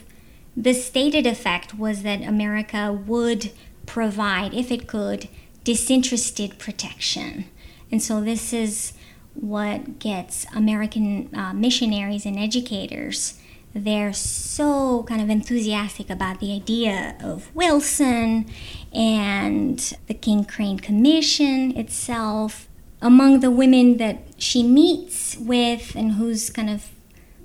the 0.60 0.74
stated 0.74 1.26
effect 1.26 1.78
was 1.78 2.02
that 2.02 2.20
America 2.20 2.92
would 2.92 3.50
provide, 3.86 4.52
if 4.52 4.70
it 4.70 4.86
could, 4.86 5.26
disinterested 5.64 6.58
protection. 6.58 7.46
And 7.90 8.02
so 8.02 8.20
this 8.20 8.52
is 8.52 8.92
what 9.32 9.98
gets 9.98 10.44
American 10.54 11.34
uh, 11.34 11.54
missionaries 11.54 12.26
and 12.26 12.38
educators. 12.38 13.40
They're 13.72 14.12
so 14.12 15.04
kind 15.04 15.22
of 15.22 15.30
enthusiastic 15.30 16.10
about 16.10 16.40
the 16.40 16.52
idea 16.52 17.16
of 17.22 17.54
Wilson 17.54 18.46
and 18.92 19.78
the 20.08 20.14
King 20.14 20.44
Crane 20.44 20.78
Commission 20.78 21.74
itself. 21.74 22.68
Among 23.00 23.40
the 23.40 23.50
women 23.50 23.96
that 23.96 24.18
she 24.36 24.62
meets 24.62 25.38
with 25.38 25.94
and 25.96 26.12
whose 26.12 26.50
kind 26.50 26.68
of 26.68 26.90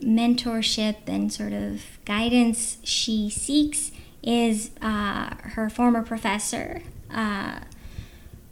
mentorship 0.01 0.97
and 1.07 1.31
sort 1.31 1.53
of 1.53 1.94
guidance 2.05 2.77
she 2.83 3.29
seeks 3.29 3.91
is 4.23 4.71
uh, 4.81 5.35
her 5.41 5.69
former 5.69 6.01
professor, 6.01 6.81
uh, 7.13 7.59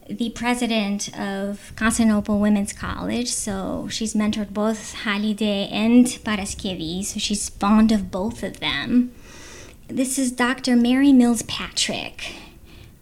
the 0.10 0.30
president 0.32 1.18
of 1.18 1.74
Constantinople 1.76 2.40
Women's 2.40 2.74
College. 2.74 3.30
So 3.30 3.88
she's 3.90 4.14
mentored 4.14 4.54
both 4.54 4.96
Halide 5.04 5.72
and 5.72 6.06
Paraskevi, 6.06 7.04
so 7.04 7.20
she's 7.20 7.50
fond 7.50 7.92
of 7.92 8.12
both 8.12 8.44
of 8.44 8.60
them. 8.60 9.14
This 9.88 10.20
is 10.20 10.32
Dr. 10.32 10.76
Mary 10.76 11.12
Mills 11.12 11.42
Patrick. 11.44 12.36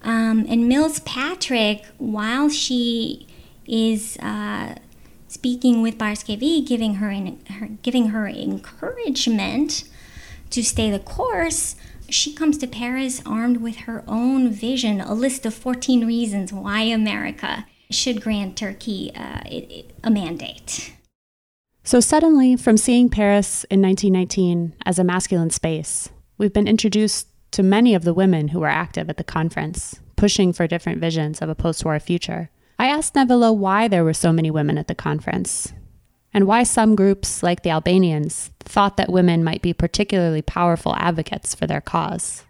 Um, 0.03 0.45
and 0.49 0.67
Mills 0.67 0.99
Patrick, 1.01 1.85
while 1.97 2.49
she 2.49 3.27
is 3.67 4.17
uh, 4.17 4.75
speaking 5.27 5.81
with 5.81 5.97
Paraskevi, 5.97 6.65
giving 6.65 6.95
her, 6.95 7.11
her, 7.53 7.67
giving 7.83 8.07
her 8.07 8.27
encouragement 8.27 9.83
to 10.51 10.63
stay 10.63 10.91
the 10.91 10.99
course, 10.99 11.75
she 12.09 12.33
comes 12.33 12.57
to 12.59 12.67
Paris 12.67 13.21
armed 13.25 13.57
with 13.57 13.77
her 13.77 14.03
own 14.07 14.49
vision, 14.49 15.01
a 15.01 15.13
list 15.13 15.45
of 15.45 15.53
14 15.53 16.05
reasons 16.05 16.53
why 16.53 16.81
America 16.81 17.65
should 17.89 18.21
grant 18.21 18.57
Turkey 18.57 19.11
uh, 19.15 19.41
a 20.03 20.09
mandate. 20.09 20.93
So, 21.83 21.99
suddenly, 21.99 22.55
from 22.55 22.77
seeing 22.77 23.09
Paris 23.09 23.63
in 23.65 23.81
1919 23.81 24.73
as 24.85 24.99
a 24.99 25.03
masculine 25.03 25.49
space, 25.49 26.09
we've 26.37 26.53
been 26.53 26.67
introduced 26.67 27.27
to 27.51 27.63
many 27.63 27.95
of 27.95 28.03
the 28.03 28.13
women 28.13 28.49
who 28.49 28.59
were 28.59 28.67
active 28.67 29.09
at 29.09 29.17
the 29.17 29.23
conference, 29.23 29.99
pushing 30.15 30.53
for 30.53 30.67
different 30.67 31.01
visions 31.01 31.41
of 31.41 31.49
a 31.49 31.55
post 31.55 31.83
war 31.83 31.99
future. 31.99 32.49
I 32.77 32.87
asked 32.87 33.15
Nevila 33.15 33.55
why 33.55 33.87
there 33.87 34.03
were 34.03 34.13
so 34.13 34.31
many 34.31 34.51
women 34.51 34.77
at 34.77 34.87
the 34.87 34.95
conference, 34.95 35.73
and 36.33 36.47
why 36.47 36.63
some 36.63 36.95
groups, 36.95 37.43
like 37.43 37.63
the 37.63 37.69
Albanians, 37.69 38.51
thought 38.59 38.97
that 38.97 39.11
women 39.11 39.43
might 39.43 39.61
be 39.61 39.73
particularly 39.73 40.41
powerful 40.41 40.95
advocates 40.97 41.53
for 41.53 41.67
their 41.67 41.81
cause. 41.81 42.43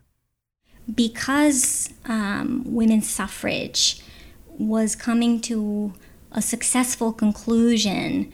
Because 0.93 1.93
um, 2.05 2.63
women's 2.65 3.09
suffrage 3.09 4.01
was 4.47 4.95
coming 4.95 5.41
to 5.41 5.93
a 6.31 6.41
successful 6.41 7.11
conclusion 7.11 8.31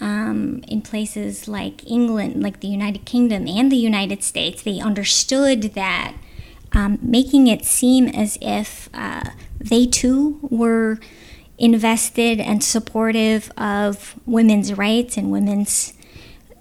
um, 0.00 0.62
in 0.66 0.82
places 0.82 1.46
like 1.46 1.86
England, 1.86 2.42
like 2.42 2.60
the 2.60 2.68
United 2.68 3.04
Kingdom 3.04 3.46
and 3.46 3.70
the 3.70 3.76
United 3.76 4.22
States, 4.22 4.62
they 4.62 4.80
understood 4.80 5.62
that 5.74 6.14
um, 6.72 6.98
making 7.02 7.46
it 7.46 7.64
seem 7.64 8.06
as 8.08 8.38
if 8.40 8.88
uh, 8.94 9.30
they 9.58 9.86
too 9.86 10.38
were 10.42 10.98
invested 11.60 12.40
and 12.40 12.64
supportive 12.64 13.52
of 13.56 14.18
women's 14.26 14.72
rights 14.72 15.16
and 15.16 15.30
women's, 15.30 15.92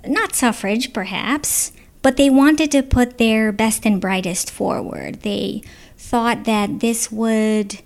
not 0.06 0.36
suffrage 0.36 0.94
perhaps, 0.94 1.72
but 2.02 2.18
they 2.18 2.30
wanted 2.30 2.72
to 2.72 2.84
put 2.84 3.18
their 3.18 3.52
best 3.52 3.86
and 3.86 4.00
brightest 4.00 4.52
forward. 4.52 5.22
They 5.22 5.64
thought 5.98 6.44
that 6.44 6.82
this 6.82 7.12
would 7.12 7.80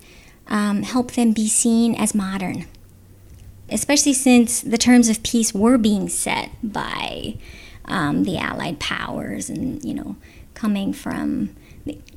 um, 0.48 0.82
help 0.82 1.12
them 1.12 1.32
be 1.32 1.48
seen 1.48 1.94
as 1.94 2.14
modern, 2.14 2.66
especially 3.70 4.12
since 4.12 4.60
the 4.60 4.78
terms 4.78 5.08
of 5.08 5.22
peace 5.22 5.54
were 5.54 5.78
being 5.78 6.08
set 6.08 6.50
by 6.62 7.36
um, 7.86 8.24
the 8.24 8.38
Allied 8.38 8.80
powers 8.80 9.48
and, 9.48 9.82
you 9.84 9.94
know, 9.94 10.16
coming 10.54 10.92
from. 10.92 11.54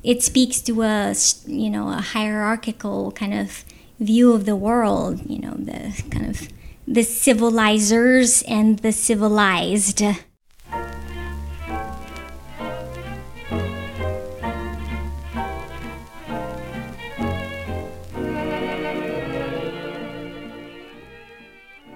It 0.02 0.22
speaks 0.22 0.60
to 0.62 0.82
a, 0.82 1.14
you 1.46 1.68
know, 1.68 1.90
a 1.90 2.00
hierarchical 2.00 3.12
kind 3.12 3.34
of 3.34 3.64
view 3.98 4.32
of 4.32 4.44
the 4.44 4.56
world, 4.56 5.20
you 5.28 5.38
know, 5.40 5.54
the 5.54 6.02
kind 6.10 6.26
of 6.26 6.48
the 6.86 7.02
civilizers 7.02 8.42
and 8.48 8.78
the 8.78 8.92
civilized. 8.92 10.02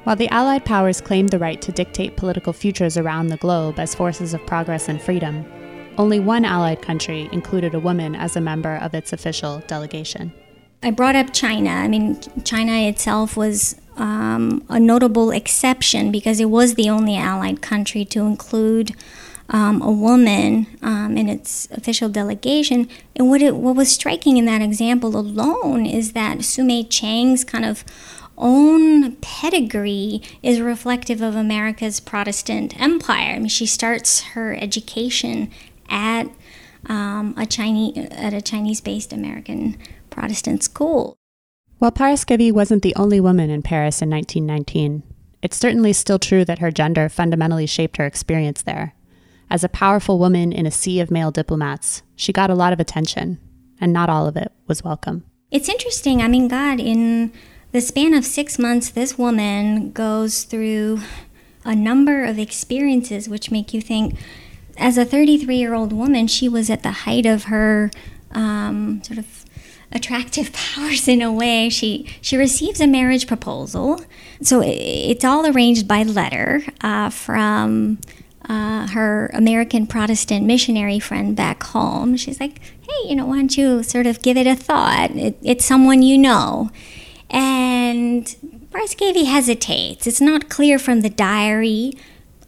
While 0.04 0.16
the 0.16 0.28
Allied 0.28 0.64
powers 0.64 1.00
claimed 1.00 1.28
the 1.28 1.38
right 1.38 1.62
to 1.62 1.72
dictate 1.72 2.16
political 2.16 2.52
futures 2.52 2.98
around 2.98 3.28
the 3.28 3.36
globe 3.36 3.78
as 3.78 3.94
forces 3.94 4.34
of 4.34 4.44
progress 4.46 4.88
and 4.88 5.00
freedom, 5.00 5.46
only 5.96 6.18
one 6.18 6.44
Allied 6.44 6.82
country 6.82 7.28
included 7.32 7.72
a 7.72 7.80
woman 7.80 8.16
as 8.16 8.34
a 8.34 8.40
member 8.40 8.76
of 8.76 8.94
its 8.94 9.12
official 9.12 9.62
delegation. 9.68 10.32
I 10.82 10.90
brought 10.90 11.16
up 11.16 11.32
China. 11.32 11.70
I 11.70 11.88
mean, 11.88 12.20
China 12.44 12.72
itself 12.72 13.36
was 13.36 13.76
um, 13.96 14.64
a 14.68 14.80
notable 14.80 15.30
exception 15.30 16.10
because 16.10 16.40
it 16.40 16.50
was 16.50 16.74
the 16.74 16.90
only 16.90 17.16
allied 17.16 17.62
country 17.62 18.04
to 18.06 18.20
include 18.20 18.92
um, 19.48 19.82
a 19.82 19.90
woman 19.90 20.66
um, 20.82 21.16
in 21.16 21.28
its 21.28 21.68
official 21.70 22.08
delegation. 22.08 22.88
And 23.14 23.28
what 23.28 23.42
it, 23.42 23.56
what 23.56 23.76
was 23.76 23.92
striking 23.92 24.38
in 24.38 24.46
that 24.46 24.62
example 24.62 25.16
alone 25.16 25.86
is 25.86 26.12
that 26.12 26.42
Su 26.44 26.84
Chang's 26.84 27.44
kind 27.44 27.64
of 27.64 27.84
own 28.38 29.16
pedigree 29.16 30.22
is 30.42 30.60
reflective 30.60 31.20
of 31.20 31.36
America's 31.36 32.00
Protestant 32.00 32.80
empire. 32.80 33.34
I 33.34 33.38
mean, 33.38 33.48
she 33.48 33.66
starts 33.66 34.22
her 34.22 34.54
education 34.54 35.50
at 35.88 36.24
um, 36.86 37.34
a 37.36 37.46
Chinese 37.46 38.08
at 38.10 38.32
a 38.32 38.40
Chinese-based 38.40 39.12
American 39.12 39.78
Protestant 40.12 40.62
school. 40.62 41.16
While 41.78 41.90
Paraskevi 41.90 42.52
wasn't 42.52 42.82
the 42.82 42.94
only 42.94 43.20
woman 43.20 43.50
in 43.50 43.62
Paris 43.62 44.00
in 44.00 44.08
1919, 44.10 45.02
it's 45.42 45.56
certainly 45.56 45.92
still 45.92 46.20
true 46.20 46.44
that 46.44 46.60
her 46.60 46.70
gender 46.70 47.08
fundamentally 47.08 47.66
shaped 47.66 47.96
her 47.96 48.06
experience 48.06 48.62
there. 48.62 48.94
As 49.50 49.64
a 49.64 49.68
powerful 49.68 50.18
woman 50.18 50.52
in 50.52 50.64
a 50.64 50.70
sea 50.70 51.00
of 51.00 51.10
male 51.10 51.32
diplomats, 51.32 52.02
she 52.14 52.32
got 52.32 52.50
a 52.50 52.54
lot 52.54 52.72
of 52.72 52.78
attention, 52.78 53.38
and 53.80 53.92
not 53.92 54.08
all 54.08 54.28
of 54.28 54.36
it 54.36 54.52
was 54.68 54.84
welcome. 54.84 55.24
It's 55.50 55.68
interesting. 55.68 56.22
I 56.22 56.28
mean, 56.28 56.46
God, 56.46 56.78
in 56.78 57.32
the 57.72 57.80
span 57.80 58.14
of 58.14 58.24
six 58.24 58.58
months, 58.58 58.88
this 58.90 59.18
woman 59.18 59.90
goes 59.92 60.44
through 60.44 61.00
a 61.64 61.74
number 61.74 62.24
of 62.24 62.38
experiences 62.38 63.28
which 63.28 63.50
make 63.50 63.74
you 63.74 63.80
think, 63.80 64.16
as 64.76 64.96
a 64.96 65.04
33 65.04 65.56
year 65.56 65.74
old 65.74 65.92
woman, 65.92 66.26
she 66.28 66.48
was 66.48 66.70
at 66.70 66.82
the 66.82 66.92
height 66.92 67.26
of 67.26 67.44
her 67.44 67.90
um, 68.30 69.02
sort 69.02 69.18
of 69.18 69.41
attractive 69.92 70.52
powers 70.74 71.08
in 71.08 71.22
a 71.22 71.32
way. 71.32 71.68
She 71.68 72.06
she 72.20 72.36
receives 72.36 72.80
a 72.80 72.86
marriage 72.86 73.26
proposal, 73.26 74.04
so 74.40 74.62
it's 74.64 75.24
all 75.24 75.46
arranged 75.46 75.86
by 75.86 76.02
letter 76.02 76.62
uh, 76.80 77.10
from 77.10 77.98
uh, 78.48 78.88
her 78.88 79.30
American 79.34 79.86
Protestant 79.86 80.46
missionary 80.46 80.98
friend 80.98 81.36
back 81.36 81.62
home. 81.62 82.16
She's 82.16 82.40
like, 82.40 82.58
"Hey, 82.58 83.08
you 83.08 83.16
know, 83.16 83.26
why 83.26 83.36
don't 83.36 83.56
you 83.56 83.82
sort 83.82 84.06
of 84.06 84.22
give 84.22 84.36
it 84.36 84.46
a 84.46 84.56
thought? 84.56 85.10
It, 85.12 85.38
it's 85.42 85.64
someone 85.64 86.02
you 86.02 86.18
know," 86.18 86.70
and 87.30 88.24
Bryce 88.70 88.94
Paraskevi 88.94 89.26
hesitates. 89.26 90.06
It's 90.06 90.20
not 90.20 90.48
clear 90.48 90.78
from 90.78 91.02
the 91.02 91.10
diary 91.10 91.92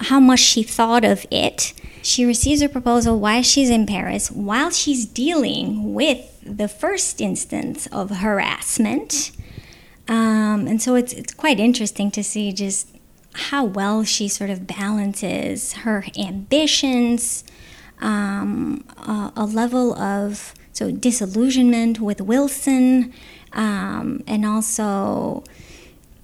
how 0.00 0.20
much 0.20 0.40
she 0.40 0.62
thought 0.62 1.04
of 1.04 1.26
it. 1.30 1.72
She 2.02 2.24
receives 2.24 2.61
a 2.61 2.68
proposal 2.68 3.18
while 3.18 3.42
she's 3.42 3.70
in 3.70 3.87
Paris, 3.87 4.30
while 4.30 4.70
she's 4.70 5.07
dealing 5.07 5.94
with 5.94 6.34
the 6.44 6.68
first 6.68 7.20
instance 7.20 7.87
of 7.88 8.11
harassment. 8.11 9.33
Um, 10.09 10.66
and 10.66 10.83
so 10.83 10.94
it's, 10.94 11.12
it's 11.12 11.33
quite 11.33 11.59
interesting 11.59 12.11
to 12.12 12.22
see 12.22 12.52
just 12.52 12.88
how 13.35 13.64
well 13.64 14.04
she 14.04 14.28
sort 14.28 14.50
of 14.50 14.66
balances 14.66 15.72
her 15.72 16.04
ambitions, 16.18 17.44
um, 18.00 18.85
a, 18.98 19.33
a, 19.37 19.44
level 19.44 19.94
of 19.94 20.54
so 20.72 20.90
disillusionment 20.90 22.00
with 22.00 22.20
Wilson, 22.20 23.12
um, 23.52 24.22
and 24.26 24.44
also 24.44 25.42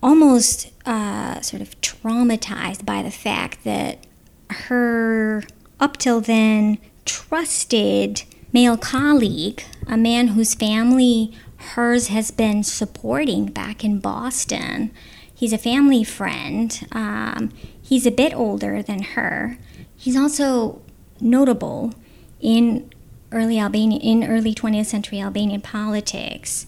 almost 0.03 0.71
uh, 0.87 1.41
sort 1.41 1.63
of 1.63 1.81
traumatized 1.81 2.85
by 2.85 3.03
the 3.03 3.11
fact 3.11 3.65
that 3.65 4.07
her 4.51 5.43
up 5.79 5.97
till 5.97 6.21
then 6.21 6.79
trusted 7.05 8.23
male 8.53 8.77
colleague, 8.77 9.65
a 9.87 9.97
man 9.97 10.29
whose 10.29 10.55
family 10.55 11.33
hers 11.75 12.09
has 12.09 12.31
been 12.31 12.63
supporting 12.63 13.47
back 13.47 13.85
in 13.85 14.01
Boston. 14.01 14.91
He's 15.33 15.53
a 15.53 15.59
family 15.59 16.05
friend. 16.05 16.87
Um, 16.93 17.53
he's 17.81 18.07
a 18.07 18.11
bit 18.11 18.35
older 18.35 18.83
than 18.83 19.03
her. 19.03 19.59
He's 19.97 20.17
also 20.17 20.81
notable 21.21 21.95
in 22.41 22.91
early 23.33 23.59
Albanian, 23.59 24.01
in 24.01 24.29
early 24.29 24.55
20th 24.55 24.87
century 24.87 25.21
Albanian 25.21 25.61
politics. 25.61 26.67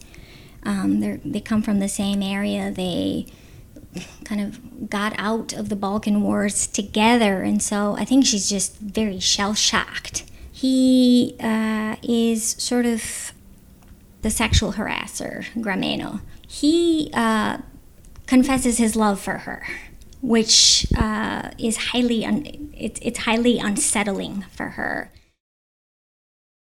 Um, 0.62 1.00
they 1.24 1.40
come 1.40 1.62
from 1.62 1.80
the 1.80 1.88
same 1.88 2.22
area. 2.22 2.70
They 2.70 3.26
kind 4.24 4.40
of 4.40 4.88
got 4.88 5.14
out 5.18 5.52
of 5.52 5.68
the 5.68 5.76
Balkan 5.76 6.22
Wars 6.22 6.66
together, 6.66 7.42
and 7.42 7.62
so 7.62 7.96
I 7.98 8.04
think 8.04 8.24
she's 8.24 8.48
just 8.48 8.76
very 8.78 9.18
shell 9.18 9.54
shocked. 9.54 10.24
He 10.62 11.35
uh, 11.40 11.96
is 12.05 12.51
sort 12.51 12.87
of 12.87 13.33
the 14.20 14.31
sexual 14.31 14.75
harasser, 14.75 15.44
Grameno. 15.57 16.20
He 16.46 17.11
uh, 17.12 17.59
confesses 18.29 18.79
his 18.79 18.94
love 18.94 19.20
for 19.20 19.38
her, 19.38 19.66
which 20.20 20.87
uh, 20.96 21.51
is 21.59 21.77
highly 21.90 22.25
un- 22.25 22.72
it's, 22.79 23.01
it's 23.03 23.18
highly 23.18 23.59
unsettling 23.59 24.44
for 24.53 24.68
her. 24.79 25.11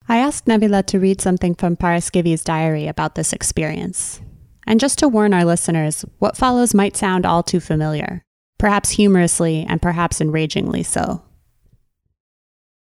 I 0.09 0.17
asked 0.17 0.47
Nevila 0.47 0.83
to 0.87 0.99
read 0.99 1.21
something 1.21 1.53
from 1.53 1.77
Paraskevi's 1.77 2.43
diary 2.43 2.87
about 2.87 3.13
this 3.13 3.31
experience. 3.31 4.21
And 4.65 4.79
just 4.79 4.97
to 4.99 5.07
warn 5.07 5.35
our 5.35 5.45
listeners, 5.45 6.03
what 6.17 6.35
follows 6.35 6.73
might 6.73 6.97
sound 6.97 7.27
all 7.27 7.43
too 7.43 7.59
familiar, 7.59 8.23
perhaps 8.57 8.89
humorously 8.89 9.63
and 9.69 9.83
perhaps 9.83 10.19
enragingly 10.19 10.81
so. 10.81 11.21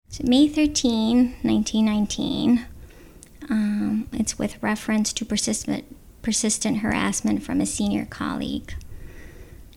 So 0.10 0.24
May 0.26 0.48
13, 0.48 1.36
1919. 1.44 2.66
Um, 3.50 4.08
it's 4.12 4.40
with 4.40 4.62
reference 4.62 5.14
to 5.14 5.24
persistent, 5.24 5.86
persistent 6.24 6.80
harassment 6.80 7.44
from 7.44 7.62
a 7.62 7.66
senior 7.66 8.06
colleague. 8.06 8.74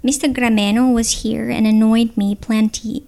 Mr. 0.02 0.32
Grameno 0.32 0.92
was 0.92 1.22
here 1.22 1.50
and 1.50 1.66
annoyed 1.66 2.16
me 2.16 2.34
plenty. 2.34 3.04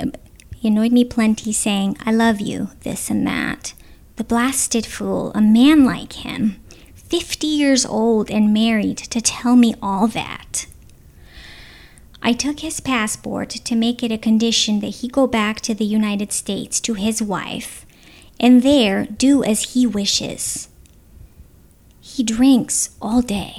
He 0.55 0.69
annoyed 0.69 0.93
me 0.93 1.05
plenty, 1.05 1.53
saying, 1.53 1.97
"I 2.05 2.13
love 2.13 2.41
you," 2.41 2.71
this 2.83 3.11
and 3.11 3.27
that. 3.27 3.73
The 4.17 4.25
blasted 4.25 4.87
fool, 4.87 5.33
a 5.35 5.41
man 5.41 5.85
like 5.85 6.13
him, 6.13 6.57
50 6.95 7.47
years 7.47 7.85
old 7.85 8.31
and 8.31 8.55
married, 8.55 8.99
to 8.99 9.21
tell 9.21 9.57
me 9.57 9.75
all 9.83 10.07
that. 10.09 10.67
I 12.27 12.33
took 12.33 12.61
his 12.61 12.81
passport 12.81 13.51
to 13.51 13.77
make 13.77 14.03
it 14.03 14.11
a 14.11 14.17
condition 14.17 14.81
that 14.81 14.97
he 14.97 15.09
go 15.09 15.27
back 15.27 15.61
to 15.61 15.75
the 15.75 15.85
United 15.85 16.33
States 16.33 16.81
to 16.81 16.95
his 16.95 17.21
wife 17.21 17.85
and 18.41 18.63
there 18.63 19.05
do 19.05 19.45
as 19.45 19.75
he 19.75 19.87
wishes. 19.87 20.69
He 22.01 22.23
drinks 22.23 22.97
all 23.01 23.21
day. 23.21 23.57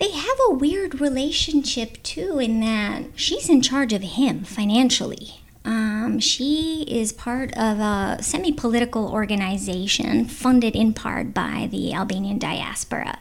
They 0.00 0.12
have 0.12 0.38
a 0.48 0.54
weird 0.54 1.00
relationship 1.00 2.02
too, 2.02 2.38
in 2.38 2.60
that 2.60 3.02
she's 3.16 3.50
in 3.50 3.60
charge 3.60 3.92
of 3.92 4.02
him 4.02 4.44
financially. 4.44 5.40
Um, 5.64 6.20
she 6.20 6.86
is 6.88 7.12
part 7.12 7.52
of 7.54 7.80
a 7.80 8.22
semi 8.22 8.52
political 8.52 9.12
organization 9.12 10.24
funded 10.24 10.74
in 10.74 10.94
part 10.94 11.34
by 11.34 11.68
the 11.70 11.92
Albanian 11.92 12.38
diaspora. 12.38 13.18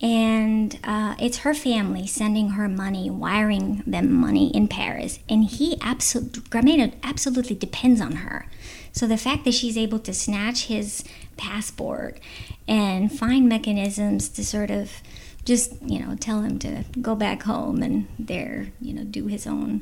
And 0.00 0.78
uh, 0.84 1.16
it's 1.18 1.38
her 1.38 1.54
family 1.54 2.06
sending 2.06 2.50
her 2.50 2.68
money, 2.68 3.10
wiring 3.10 3.82
them 3.86 4.12
money 4.12 4.50
in 4.54 4.68
Paris. 4.68 5.18
And 5.28 5.44
he 5.44 5.76
absolutely, 5.82 6.42
Grameno 6.42 6.92
absolutely 7.02 7.56
depends 7.56 8.00
on 8.00 8.12
her. 8.12 8.46
So 8.92 9.06
the 9.06 9.16
fact 9.16 9.44
that 9.44 9.54
she's 9.54 9.76
able 9.76 9.98
to 10.00 10.14
snatch 10.14 10.66
his 10.66 11.04
passport 11.36 12.20
and 12.66 13.12
find 13.12 13.48
mechanisms 13.48 14.28
to 14.30 14.44
sort 14.44 14.70
of 14.70 14.90
just 15.44 15.72
you 15.80 15.98
know 15.98 16.14
tell 16.16 16.42
him 16.42 16.58
to 16.58 16.84
go 17.00 17.14
back 17.14 17.44
home 17.44 17.82
and 17.82 18.06
there 18.18 18.68
you 18.82 18.92
know 18.92 19.02
do 19.02 19.28
his 19.28 19.46
own 19.46 19.80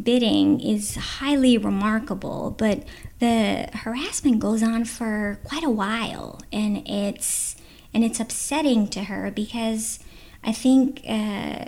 bidding 0.00 0.60
is 0.60 0.94
highly 0.94 1.58
remarkable 1.58 2.54
but 2.56 2.84
the 3.18 3.68
harassment 3.72 4.38
goes 4.38 4.62
on 4.62 4.84
for 4.84 5.40
quite 5.42 5.64
a 5.64 5.70
while 5.70 6.40
and 6.52 6.86
it's 6.86 7.56
and 7.94 8.04
it's 8.04 8.20
upsetting 8.20 8.88
to 8.88 9.04
her 9.04 9.30
because 9.30 9.98
i 10.44 10.52
think 10.52 11.02
uh, 11.08 11.66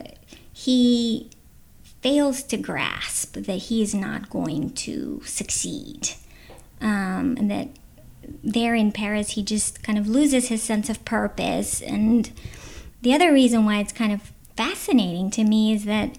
he 0.52 1.30
fails 2.04 2.42
to 2.42 2.58
grasp 2.58 3.34
that 3.34 3.56
he 3.56 3.80
is 3.80 3.94
not 3.94 4.28
going 4.28 4.68
to 4.68 5.22
succeed. 5.24 6.10
Um, 6.82 7.34
and 7.38 7.50
that 7.50 7.68
there 8.42 8.74
in 8.74 8.92
paris 8.92 9.30
he 9.30 9.42
just 9.42 9.82
kind 9.82 9.98
of 9.98 10.06
loses 10.06 10.48
his 10.48 10.62
sense 10.62 10.90
of 10.90 11.02
purpose. 11.06 11.80
And 11.80 12.30
the 13.00 13.14
other 13.14 13.32
reason 13.32 13.64
why 13.64 13.78
it's 13.78 13.92
kind 13.92 14.12
of 14.12 14.32
fascinating 14.54 15.30
to 15.30 15.44
me 15.44 15.72
is 15.72 15.87
that 15.87 16.18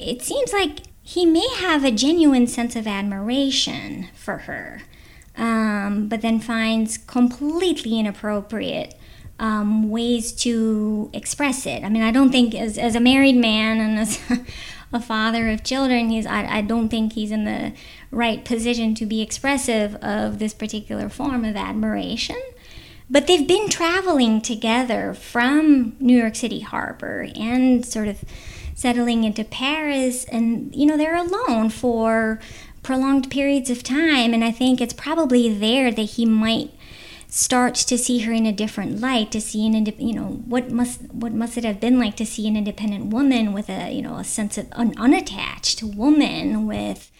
it 0.00 0.20
seems 0.22 0.52
like 0.52 0.80
he 1.00 1.24
may 1.24 1.46
have 1.58 1.84
a 1.84 1.92
genuine 1.92 2.48
sense 2.48 2.74
of 2.74 2.88
admiration 2.88 4.08
for 4.16 4.38
her, 4.38 4.82
um, 5.36 6.08
but 6.08 6.22
then 6.22 6.40
finds 6.40 6.98
completely 6.98 8.00
inappropriate 8.00 8.98
um, 9.40 9.88
ways 9.88 10.32
to 10.32 11.10
express 11.14 11.66
it. 11.66 11.82
I 11.82 11.88
mean, 11.88 12.02
I 12.02 12.12
don't 12.12 12.30
think 12.30 12.54
as, 12.54 12.76
as 12.76 12.94
a 12.94 13.00
married 13.00 13.36
man 13.36 13.80
and 13.80 13.98
as 13.98 14.20
a 14.92 15.00
father 15.00 15.48
of 15.48 15.64
children, 15.64 16.10
he's 16.10 16.26
I, 16.26 16.58
I 16.58 16.60
don't 16.60 16.90
think 16.90 17.14
he's 17.14 17.32
in 17.32 17.44
the 17.44 17.72
right 18.10 18.44
position 18.44 18.94
to 18.96 19.06
be 19.06 19.22
expressive 19.22 19.96
of 19.96 20.38
this 20.38 20.52
particular 20.52 21.08
form 21.08 21.44
of 21.46 21.56
admiration. 21.56 22.40
But 23.08 23.26
they've 23.26 23.48
been 23.48 23.68
traveling 23.70 24.40
together 24.42 25.14
from 25.14 25.96
New 25.98 26.16
York 26.16 26.36
City 26.36 26.60
Harbor 26.60 27.26
and 27.34 27.84
sort 27.84 28.06
of 28.06 28.22
settling 28.74 29.24
into 29.24 29.42
Paris. 29.42 30.24
And, 30.24 30.72
you 30.76 30.86
know, 30.86 30.96
they're 30.96 31.16
alone 31.16 31.70
for 31.70 32.38
prolonged 32.82 33.30
periods 33.30 33.68
of 33.68 33.82
time. 33.82 34.32
And 34.32 34.44
I 34.44 34.52
think 34.52 34.80
it's 34.80 34.92
probably 34.92 35.52
there 35.52 35.90
that 35.90 36.02
he 36.02 36.24
might 36.24 36.70
start 37.30 37.74
to 37.74 37.96
see 37.96 38.20
her 38.20 38.32
in 38.32 38.44
a 38.44 38.52
different 38.52 39.00
light 39.00 39.30
to 39.30 39.40
see 39.40 39.66
an 39.66 39.86
you 39.98 40.12
know 40.12 40.42
what 40.46 40.70
must 40.70 41.02
what 41.12 41.32
must 41.32 41.56
it 41.56 41.64
have 41.64 41.80
been 41.80 41.98
like 41.98 42.16
to 42.16 42.26
see 42.26 42.48
an 42.48 42.56
independent 42.56 43.06
woman 43.06 43.52
with 43.52 43.68
a 43.68 43.92
you 43.92 44.02
know 44.02 44.16
a 44.16 44.24
sense 44.24 44.58
of 44.58 44.66
an 44.72 44.92
unattached 44.98 45.82
woman 45.82 46.66
with 46.66 47.10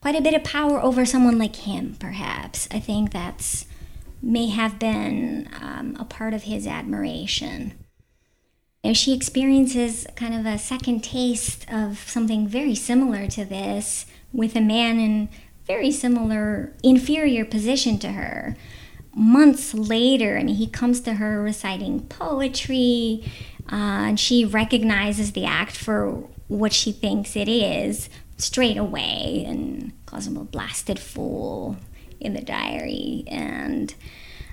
quite 0.00 0.16
a 0.16 0.20
bit 0.20 0.34
of 0.34 0.42
power 0.42 0.82
over 0.82 1.06
someone 1.06 1.38
like 1.38 1.56
him 1.56 1.96
perhaps 2.00 2.66
i 2.72 2.80
think 2.80 3.12
that's 3.12 3.66
may 4.22 4.46
have 4.46 4.78
been 4.78 5.48
um, 5.60 5.96
a 5.98 6.04
part 6.04 6.32
of 6.32 6.44
his 6.44 6.66
admiration. 6.66 7.72
If 8.84 8.96
she 8.96 9.12
experiences 9.12 10.06
kind 10.16 10.34
of 10.34 10.46
a 10.46 10.58
second 10.58 11.02
taste 11.02 11.66
of 11.70 11.98
something 12.08 12.46
very 12.46 12.74
similar 12.74 13.26
to 13.28 13.44
this 13.44 14.06
with 14.32 14.56
a 14.56 14.60
man 14.60 14.98
in 14.98 15.28
very 15.66 15.90
similar 15.90 16.74
inferior 16.82 17.44
position 17.44 17.98
to 18.00 18.12
her. 18.12 18.56
Months 19.14 19.74
later, 19.74 20.38
I 20.38 20.44
mean, 20.44 20.54
he 20.56 20.66
comes 20.66 21.00
to 21.02 21.14
her 21.14 21.42
reciting 21.42 22.00
poetry, 22.06 23.30
uh, 23.70 24.08
and 24.08 24.20
she 24.20 24.44
recognizes 24.44 25.32
the 25.32 25.44
act 25.44 25.76
for 25.76 26.28
what 26.48 26.72
she 26.72 26.92
thinks 26.92 27.36
it 27.36 27.48
is 27.48 28.08
straight 28.38 28.76
away 28.76 29.44
and 29.46 29.92
calls 30.06 30.26
him 30.26 30.36
a 30.36 30.44
blasted 30.44 30.98
fool, 30.98 31.76
in 32.22 32.34
the 32.34 32.40
diary 32.40 33.24
and 33.26 33.94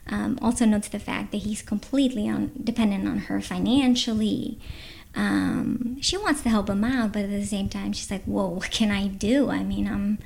um, 0.07 0.39
also 0.41 0.65
notes 0.65 0.89
the 0.89 0.99
fact 0.99 1.31
that 1.31 1.37
he's 1.37 1.61
completely 1.61 2.27
on, 2.27 2.51
dependent 2.61 3.07
on 3.07 3.19
her 3.19 3.39
financially. 3.39 4.59
Um, 5.15 6.01
she 6.01 6.17
wants 6.17 6.41
to 6.41 6.49
help 6.49 6.69
him 6.69 6.83
out, 6.83 7.13
but 7.13 7.23
at 7.23 7.29
the 7.29 7.45
same 7.45 7.69
time, 7.69 7.93
she's 7.93 8.09
like, 8.09 8.23
"Whoa, 8.23 8.47
what 8.47 8.71
can 8.71 8.91
I 8.91 9.07
do? 9.07 9.49
I 9.49 9.63
mean, 9.63 9.87
I'm, 9.87 10.17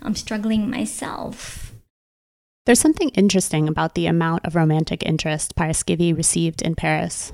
I'm 0.00 0.14
struggling 0.14 0.70
myself." 0.70 1.65
There's 2.66 2.80
something 2.80 3.10
interesting 3.10 3.68
about 3.68 3.94
the 3.94 4.06
amount 4.06 4.44
of 4.44 4.56
romantic 4.56 5.04
interest 5.06 5.54
Paraskevi 5.54 6.16
received 6.16 6.62
in 6.62 6.74
Paris. 6.74 7.32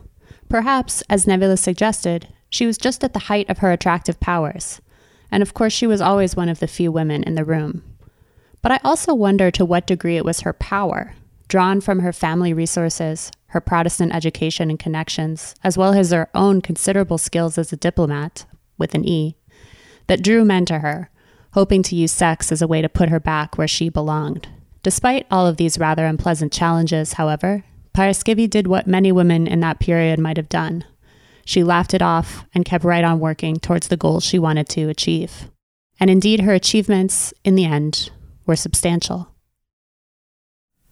Perhaps, 0.50 1.02
as 1.08 1.24
Nevila 1.24 1.58
suggested, 1.58 2.28
she 2.50 2.66
was 2.66 2.76
just 2.76 3.02
at 3.02 3.14
the 3.14 3.18
height 3.30 3.48
of 3.48 3.58
her 3.58 3.72
attractive 3.72 4.20
powers, 4.20 4.82
And 5.30 5.42
of 5.42 5.54
course, 5.54 5.72
she 5.72 5.86
was 5.86 6.02
always 6.02 6.36
one 6.36 6.50
of 6.50 6.58
the 6.58 6.66
few 6.66 6.92
women 6.92 7.22
in 7.22 7.34
the 7.34 7.46
room. 7.46 7.82
But 8.60 8.72
I 8.72 8.80
also 8.84 9.14
wonder 9.14 9.50
to 9.52 9.64
what 9.64 9.86
degree 9.86 10.18
it 10.18 10.24
was 10.26 10.42
her 10.42 10.52
power, 10.52 11.14
drawn 11.48 11.80
from 11.80 12.00
her 12.00 12.12
family 12.12 12.52
resources, 12.52 13.32
her 13.46 13.60
Protestant 13.62 14.14
education 14.14 14.68
and 14.68 14.78
connections, 14.78 15.54
as 15.64 15.78
well 15.78 15.94
as 15.94 16.10
her 16.10 16.28
own 16.34 16.60
considerable 16.60 17.16
skills 17.16 17.56
as 17.56 17.72
a 17.72 17.78
diplomat, 17.78 18.44
with 18.76 18.94
an 18.94 19.08
E, 19.08 19.36
that 20.08 20.22
drew 20.22 20.44
men 20.44 20.66
to 20.66 20.80
her, 20.80 21.08
hoping 21.54 21.82
to 21.84 21.96
use 21.96 22.12
sex 22.12 22.52
as 22.52 22.60
a 22.60 22.68
way 22.68 22.82
to 22.82 22.88
put 22.90 23.08
her 23.08 23.20
back 23.20 23.56
where 23.56 23.66
she 23.66 23.88
belonged. 23.88 24.48
Despite 24.82 25.26
all 25.30 25.46
of 25.46 25.56
these 25.56 25.78
rather 25.78 26.06
unpleasant 26.06 26.52
challenges, 26.52 27.14
however, 27.14 27.64
Paraskevi 27.94 28.48
did 28.48 28.66
what 28.66 28.86
many 28.86 29.12
women 29.12 29.46
in 29.46 29.60
that 29.60 29.78
period 29.78 30.18
might 30.18 30.36
have 30.36 30.48
done. 30.48 30.84
She 31.44 31.62
laughed 31.62 31.94
it 31.94 32.02
off 32.02 32.44
and 32.54 32.64
kept 32.64 32.84
right 32.84 33.04
on 33.04 33.20
working 33.20 33.56
towards 33.56 33.88
the 33.88 33.96
goals 33.96 34.24
she 34.24 34.38
wanted 34.38 34.68
to 34.70 34.88
achieve. 34.88 35.50
And 36.00 36.10
indeed, 36.10 36.40
her 36.40 36.52
achievements, 36.52 37.32
in 37.44 37.54
the 37.54 37.64
end, 37.64 38.10
were 38.46 38.56
substantial. 38.56 39.28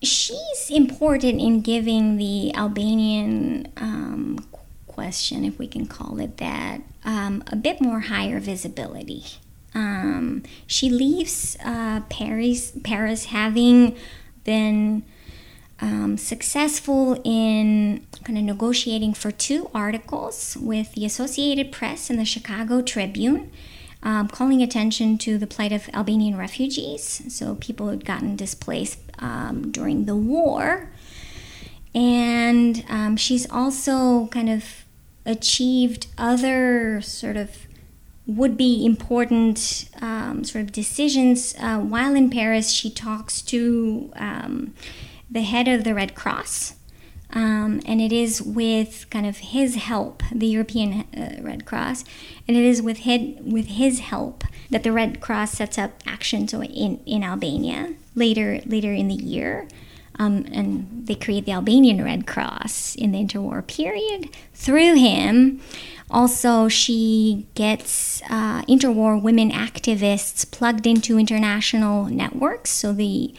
She's 0.03 0.70
important 0.70 1.40
in 1.40 1.61
giving 1.61 2.16
the 2.16 2.55
Albanian 2.55 3.72
um, 3.76 4.38
question, 4.87 5.44
if 5.44 5.59
we 5.59 5.66
can 5.66 5.87
call 5.87 6.20
it 6.20 6.37
that, 6.38 6.83
um, 7.05 7.42
a 7.48 7.57
bit 7.57 7.81
more 7.81 8.00
higher 8.00 8.38
visibility. 8.40 9.24
Um, 9.74 10.42
she 10.66 10.90
leaves 10.90 11.56
uh, 11.64 12.00
Paris, 12.09 12.72
Paris 12.83 13.26
having 13.26 13.96
been 14.44 15.04
um, 15.80 16.16
successful 16.18 17.20
in 17.24 18.06
kind 18.24 18.38
of 18.38 18.44
negotiating 18.44 19.14
for 19.14 19.30
two 19.30 19.70
articles 19.74 20.56
with 20.61 20.92
the 20.92 21.04
Associated 21.04 21.72
Press 21.72 22.11
and 22.11 22.18
the 22.18 22.24
Chicago 22.24 22.83
Tribune, 22.83 23.50
um, 24.02 24.28
calling 24.28 24.62
attention 24.62 25.18
to 25.18 25.38
the 25.38 25.46
plight 25.46 25.72
of 25.72 25.88
Albanian 25.94 26.37
refugees, 26.37 27.22
so 27.28 27.54
people 27.56 27.87
who 27.87 27.92
had 27.92 28.04
gotten 28.04 28.37
displaced 28.37 28.98
um, 29.18 29.70
during 29.70 30.04
the 30.04 30.16
war. 30.16 30.90
And 31.94 32.85
um, 32.88 33.16
she's 33.16 33.50
also 33.50 34.26
kind 34.28 34.48
of 34.48 34.64
achieved 35.26 36.06
other 36.16 37.00
sort 37.02 37.37
of 37.37 37.66
would 38.37 38.57
be 38.57 38.85
important 38.85 39.88
um, 40.01 40.45
sort 40.45 40.62
of 40.62 40.73
decisions. 40.73 41.55
Uh, 41.59 41.79
while 41.79 42.14
in 42.14 42.31
Paris, 42.31 42.71
she 42.71 42.90
talks 42.90 43.43
to 43.43 44.12
um, 44.16 44.73
the 45.31 45.43
head 45.43 45.66
of 45.66 45.85
the 45.85 45.95
Red 45.95 46.14
Cross. 46.14 46.75
Um, 47.33 47.81
and 47.87 48.01
it 48.01 48.12
is 48.12 48.43
with 48.43 49.07
kind 49.11 49.25
of 49.25 49.38
his 49.38 49.77
help, 49.77 50.23
the 50.33 50.49
European 50.49 51.05
uh, 51.16 51.40
Red 51.40 51.64
Cross, 51.64 52.05
and 52.49 52.57
it 52.57 52.64
is 52.64 52.83
with 52.83 52.99
his, 52.99 53.37
with 53.40 53.66
his 53.66 54.01
help 54.01 54.43
that 54.71 54.83
the 54.83 54.90
Red 54.90 55.21
Cross 55.21 55.53
sets 55.53 55.79
up 55.79 55.93
actions 56.07 56.53
in, 56.53 57.01
in 57.07 57.23
Albania 57.23 57.95
later 58.16 58.61
later 58.66 58.93
in 58.93 59.09
the 59.09 59.14
year. 59.14 59.69
Um, 60.19 60.45
and 60.53 61.07
they 61.07 61.14
create 61.14 61.47
the 61.47 61.53
Albanian 61.53 62.05
Red 62.05 62.27
Cross 62.27 62.95
in 62.97 63.12
the 63.12 63.25
interwar 63.25 63.66
period. 63.66 64.29
Through 64.53 64.97
him, 64.97 65.62
also, 66.11 66.68
she 66.68 67.46
gets 67.55 68.23
uh, 68.29 68.62
interwar 68.62 69.20
women 69.20 69.51
activists 69.51 70.51
plugged 70.51 70.87
into 70.87 71.18
international 71.18 72.07
networks. 72.07 72.70
So 72.70 72.92
the 72.92 73.35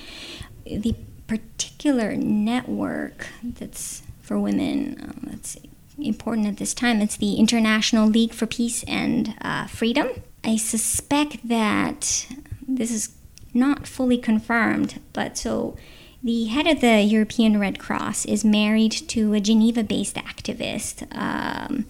the 0.65 0.95
particular 1.27 2.15
network 2.15 3.27
that's 3.43 4.03
for 4.21 4.39
women 4.39 4.97
um, 5.01 5.29
that's 5.31 5.57
important 5.97 6.47
at 6.47 6.57
this 6.57 6.73
time 6.73 7.01
it's 7.01 7.17
the 7.17 7.36
International 7.36 8.07
League 8.07 8.34
for 8.34 8.45
Peace 8.45 8.84
and 8.84 9.36
uh, 9.41 9.67
Freedom. 9.67 10.10
I 10.43 10.55
suspect 10.57 11.47
that 11.47 12.27
this 12.67 12.91
is 12.91 13.10
not 13.53 13.86
fully 13.86 14.17
confirmed, 14.17 14.99
but 15.13 15.38
so 15.38 15.77
the 16.23 16.45
head 16.45 16.67
of 16.67 16.81
the 16.81 17.01
European 17.01 17.60
Red 17.60 17.79
Cross 17.79 18.25
is 18.25 18.45
married 18.45 18.91
to 18.91 19.34
a 19.34 19.39
Geneva 19.39 19.84
based 19.84 20.15
activist. 20.15 21.07
Um, 21.15 21.86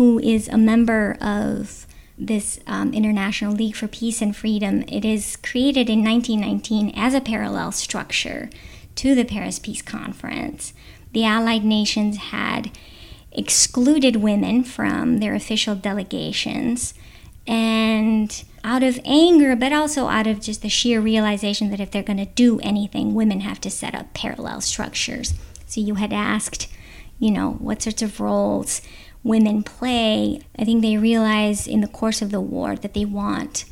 who 0.00 0.18
is 0.20 0.48
a 0.48 0.56
member 0.56 1.14
of 1.20 1.86
this 2.16 2.58
um, 2.66 2.94
International 2.94 3.52
League 3.52 3.76
for 3.76 3.86
Peace 3.86 4.22
and 4.22 4.34
Freedom. 4.34 4.82
It 4.88 5.04
is 5.04 5.36
created 5.36 5.90
in 5.90 6.02
1919 6.02 6.94
as 6.96 7.12
a 7.12 7.20
parallel 7.20 7.70
structure 7.70 8.48
to 8.94 9.14
the 9.14 9.26
Paris 9.26 9.58
Peace 9.58 9.82
Conference. 9.82 10.72
The 11.12 11.26
Allied 11.26 11.66
nations 11.66 12.16
had 12.16 12.70
excluded 13.30 14.16
women 14.16 14.64
from 14.64 15.18
their 15.18 15.34
official 15.34 15.74
delegations. 15.74 16.94
And 17.46 18.42
out 18.64 18.82
of 18.82 18.98
anger, 19.04 19.54
but 19.54 19.74
also 19.74 20.06
out 20.06 20.26
of 20.26 20.40
just 20.40 20.62
the 20.62 20.70
sheer 20.70 20.98
realization 20.98 21.68
that 21.72 21.80
if 21.80 21.90
they're 21.90 22.02
going 22.02 22.16
to 22.16 22.24
do 22.24 22.58
anything, 22.60 23.12
women 23.12 23.40
have 23.40 23.60
to 23.60 23.70
set 23.70 23.94
up 23.94 24.14
parallel 24.14 24.62
structures. 24.62 25.34
So 25.66 25.78
you 25.78 25.96
had 25.96 26.14
asked, 26.14 26.68
you 27.18 27.30
know, 27.30 27.50
what 27.58 27.82
sorts 27.82 28.00
of 28.00 28.18
roles 28.18 28.80
women 29.22 29.62
play, 29.62 30.40
I 30.58 30.64
think 30.64 30.82
they 30.82 30.96
realize 30.96 31.66
in 31.66 31.80
the 31.80 31.88
course 31.88 32.22
of 32.22 32.30
the 32.30 32.40
war 32.40 32.76
that 32.76 32.94
they 32.94 33.04
want 33.04 33.64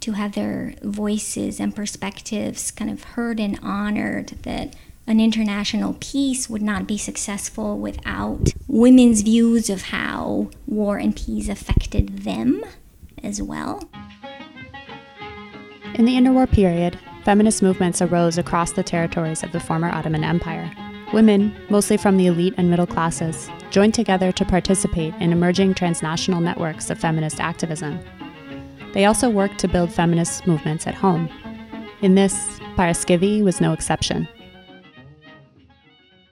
to 0.00 0.12
have 0.12 0.32
their 0.32 0.74
voices 0.82 1.60
and 1.60 1.76
perspectives 1.76 2.70
kind 2.70 2.90
of 2.90 3.04
heard 3.04 3.38
and 3.38 3.58
honored, 3.62 4.28
that 4.42 4.74
an 5.06 5.20
international 5.20 5.96
peace 6.00 6.48
would 6.48 6.62
not 6.62 6.86
be 6.86 6.98
successful 6.98 7.78
without 7.78 8.52
women's 8.68 9.22
views 9.22 9.68
of 9.68 9.82
how 9.82 10.50
war 10.66 10.96
and 10.96 11.16
peace 11.16 11.48
affected 11.48 12.20
them 12.20 12.64
as 13.22 13.42
well. 13.42 13.82
In 15.94 16.04
the 16.04 16.14
interwar 16.14 16.50
period, 16.50 16.98
feminist 17.24 17.62
movements 17.62 18.00
arose 18.00 18.38
across 18.38 18.72
the 18.72 18.82
territories 18.82 19.42
of 19.42 19.52
the 19.52 19.60
former 19.60 19.90
Ottoman 19.90 20.24
Empire. 20.24 20.70
Women, 21.12 21.54
mostly 21.68 21.96
from 21.96 22.16
the 22.16 22.26
elite 22.26 22.54
and 22.56 22.70
middle 22.70 22.86
classes, 22.86 23.50
joined 23.72 23.94
together 23.94 24.30
to 24.30 24.44
participate 24.44 25.14
in 25.14 25.32
emerging 25.32 25.74
transnational 25.74 26.40
networks 26.40 26.90
of 26.90 27.00
feminist 27.00 27.40
activism. 27.40 27.98
They 28.92 29.06
also 29.06 29.30
worked 29.30 29.58
to 29.60 29.68
build 29.68 29.90
feminist 29.90 30.46
movements 30.46 30.86
at 30.86 30.94
home. 30.94 31.28
In 32.02 32.14
this, 32.14 32.34
Paraskevi 32.76 33.42
was 33.42 33.60
no 33.60 33.72
exception. 33.72 34.28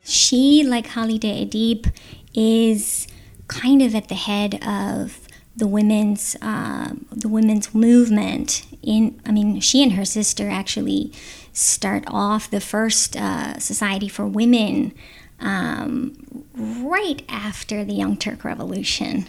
She, 0.04 0.62
like 0.64 0.88
Halide 0.88 1.48
Edip, 1.48 1.90
is 2.34 3.08
kind 3.48 3.80
of 3.82 3.94
at 3.94 4.08
the 4.08 4.14
head 4.14 4.62
of 4.64 5.26
the 5.56 5.66
women's 5.66 6.36
uh, 6.42 6.92
the 7.10 7.28
women's 7.28 7.74
movement. 7.74 8.66
In 8.82 9.20
I 9.26 9.32
mean, 9.32 9.60
she 9.60 9.82
and 9.82 9.92
her 9.92 10.04
sister 10.04 10.48
actually 10.48 11.12
start 11.52 12.04
off 12.06 12.50
the 12.50 12.60
first 12.60 13.16
uh, 13.16 13.58
Society 13.58 14.08
for 14.08 14.26
Women 14.26 14.92
um, 15.40 16.44
right 16.54 17.22
after 17.28 17.84
the 17.84 17.94
Young 17.94 18.16
Turk 18.16 18.44
Revolution. 18.44 19.28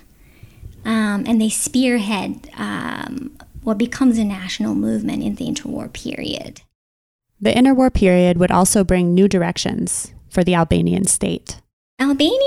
Um, 0.84 1.26
and 1.28 1.40
they 1.40 1.50
spearhead 1.50 2.50
um, 2.58 3.38
what 3.64 3.78
becomes 3.78 4.18
a 4.18 4.24
national 4.24 4.76
movement 4.76 5.24
in 5.24 5.36
the 5.36 5.46
interwar 5.46 5.92
period. 5.92 6.62
The 7.40 7.52
interwar 7.52 7.94
period 7.94 8.38
would 8.38 8.52
also 8.52 8.84
bring 8.84 9.14
new 9.14 9.28
directions 9.28 10.14
for 10.30 10.44
the 10.44 10.56
Albanian 10.56 11.06
state. 11.06 11.60
Albania, 12.00 12.40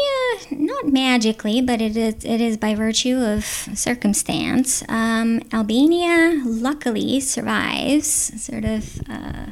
not 0.51 0.89
magically, 0.89 1.61
but 1.61 1.81
it 1.81 1.97
is, 1.97 2.25
it 2.25 2.41
is 2.41 2.57
by 2.57 2.75
virtue 2.75 3.17
of 3.19 3.45
circumstance. 3.45 4.83
Um, 4.89 5.43
Albania 5.53 6.43
luckily 6.45 7.21
survives 7.21 8.09
sort 8.43 8.65
of 8.65 9.01
uh, 9.09 9.47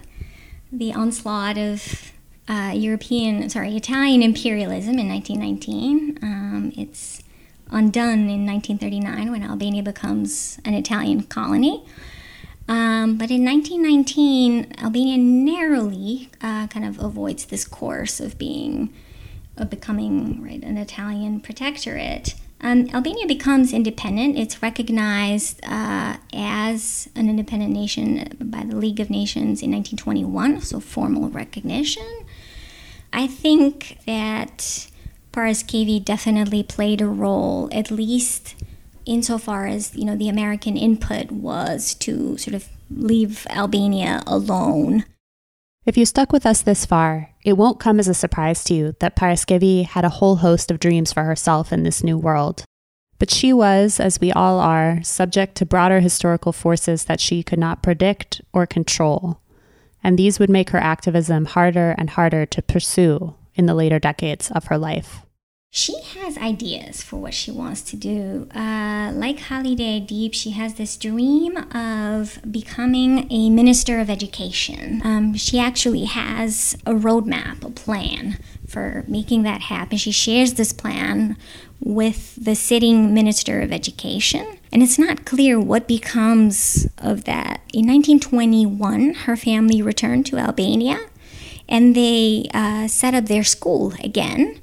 the 0.73 0.93
onslaught 0.93 1.57
of 1.57 2.12
uh, 2.49 2.73
European, 2.75 3.49
sorry, 3.49 3.77
Italian 3.77 4.23
imperialism 4.23 4.99
in 4.99 5.09
1919. 5.09 6.19
Um, 6.23 6.73
it's 6.77 7.23
undone 7.71 8.29
in 8.29 8.47
1939 8.47 9.31
when 9.31 9.43
Albania 9.43 9.83
becomes 9.83 10.59
an 10.65 10.75
Italian 10.75 11.23
colony. 11.23 11.85
Um, 12.69 13.17
but 13.19 13.31
in 13.31 13.45
1919, 13.45 14.75
Albania 14.79 15.19
narrowly 15.19 16.31
uh, 16.41 16.67
kind 16.69 16.85
of 16.85 16.99
avoids 16.99 17.47
this 17.47 17.65
course 17.65 18.21
of 18.21 18.39
being, 18.39 18.93
of 19.57 19.71
becoming 19.71 20.43
right 20.43 20.63
an 20.63 20.77
Italian 20.79 21.41
protectorate. 21.41 22.35
Um, 22.61 22.89
Albania 22.95 23.27
becomes 23.27 23.73
independent. 23.73 24.39
It's 24.39 24.63
recognized 24.63 25.61
uh, 25.65 26.19
as 26.33 27.09
an 27.17 27.29
independent 27.29 27.73
nation 27.73 28.37
by 28.41 28.63
the 28.65 28.77
League 28.77 29.01
of 29.01 29.11
Nations 29.11 29.63
in 29.63 29.73
1921, 29.73 30.61
so 30.61 30.79
formal 30.79 31.29
recognition. 31.29 32.25
I 33.13 33.27
think 33.27 33.99
that 34.07 34.89
Paraskevi 35.33 36.05
definitely 36.05 36.63
played 36.63 37.01
a 37.01 37.07
role, 37.07 37.69
at 37.73 37.91
least 37.91 38.55
insofar 39.05 39.67
as 39.67 39.95
you 39.97 40.05
know 40.05 40.17
the 40.17 40.29
American 40.29 40.77
input 40.77 41.31
was 41.33 41.95
to 41.95 42.39
sort 42.39 42.55
of 42.55 42.69
leave 42.91 43.47
Albania 43.51 44.23
alone. 44.27 45.05
If 45.85 45.97
you 45.97 46.07
stuck 46.07 46.33
with 46.33 46.47
us 46.47 46.63
this 46.63 46.87
far, 46.87 47.31
it 47.45 47.55
won't 47.55 47.81
come 47.81 47.99
as 47.99 48.07
a 48.07 48.15
surprise 48.15 48.63
to 48.65 48.75
you 48.75 48.95
that 49.01 49.17
Paraskevi 49.17 49.85
had 49.87 50.05
a 50.05 50.11
whole 50.11 50.37
host 50.37 50.71
of 50.71 50.79
dreams 50.79 51.13
for 51.13 51.25
herself 51.25 51.73
in 51.73 51.83
this 51.83 52.05
new 52.05 52.17
world. 52.17 52.65
But 53.19 53.31
she 53.31 53.53
was, 53.53 53.99
as 53.99 54.21
we 54.21 54.31
all 54.33 54.61
are, 54.61 55.03
subject 55.03 55.57
to 55.57 55.67
broader 55.67 56.01
historical 56.01 56.53
forces 56.53 57.05
that 57.05 57.21
she 57.21 57.43
could 57.43 57.59
not 57.59 57.83
predict 57.83 58.41
or 58.53 58.67
control. 58.67 59.41
And 60.03 60.19
these 60.19 60.39
would 60.39 60.51
make 60.51 60.71
her 60.71 60.79
activism 60.79 61.45
harder 61.45 61.95
and 61.97 62.11
harder 62.11 62.47
to 62.47 62.63
pursue 62.63 63.35
in 63.55 63.67
the 63.67 63.75
later 63.75 63.99
decades 63.99 64.51
of 64.51 64.65
her 64.65 64.79
life. 64.79 65.27
She 65.75 66.03
has 66.03 66.37
ideas 66.37 67.01
for 67.03 67.17
what 67.17 67.33
she 67.33 67.51
wants 67.51 67.81
to 67.93 67.97
do. 67.97 68.47
Uh, 68.55 69.11
like 69.15 69.39
Halide 69.39 70.07
Edip, 70.07 70.35
she 70.35 70.51
has 70.51 70.75
this 70.75 70.99
dream 70.99 71.57
of 71.75 72.39
becoming 72.53 73.27
a 73.33 73.49
minister 73.49 73.99
of 73.99 74.11
education. 74.11 75.01
Um, 75.03 75.35
she 75.35 75.59
actually 75.59 76.05
has 76.05 76.77
a 76.85 76.93
roadmap, 76.93 77.65
a 77.65 77.71
plan 77.71 78.39
for 78.69 79.07
making 79.09 79.45
that 79.45 79.63
happen. 79.63 79.97
She 79.97 80.13
shares 80.13 80.55
this 80.55 80.75
plan 80.75 81.39
with 81.81 82.37
the 82.37 82.55
sitting 82.55 83.15
minister 83.15 83.63
of 83.63 83.73
education. 83.73 84.59
And 84.71 84.83
it's 84.83 84.99
not 84.99 85.25
clear 85.25 85.59
what 85.59 85.89
becomes 85.89 86.87
of 86.99 87.25
that. 87.25 87.63
In 87.73 87.87
1921, 87.87 89.15
her 89.25 89.37
family 89.39 89.81
returned 89.81 90.27
to 90.27 90.37
Albania 90.37 91.01
and 91.67 91.97
they 91.97 92.51
uh, 92.53 92.89
set 92.89 93.15
up 93.15 93.25
their 93.25 93.45
school 93.45 93.95
again 94.05 94.61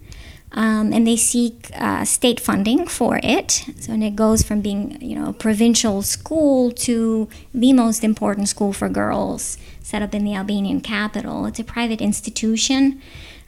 um, 0.52 0.92
and 0.92 1.06
they 1.06 1.16
seek 1.16 1.70
uh, 1.76 2.04
state 2.06 2.40
funding 2.40 2.88
for 2.88 3.20
it. 3.24 3.66
So 3.80 3.94
and 3.94 4.04
it 4.04 4.16
goes 4.16 4.44
from 4.44 4.62
being 4.62 4.98
you 5.02 5.16
know 5.16 5.30
a 5.30 5.34
provincial 5.34 6.02
school 6.02 6.72
to 6.72 7.30
the 7.54 7.74
most 7.74 8.04
important 8.04 8.50
school 8.50 8.74
for 8.74 8.90
girls 8.90 9.58
set 9.82 10.02
up 10.02 10.14
in 10.14 10.24
the 10.24 10.36
Albanian 10.36 10.82
capital. 10.82 11.46
It's 11.46 11.60
a 11.60 11.64
private 11.64 12.02
institution, 12.02 13.02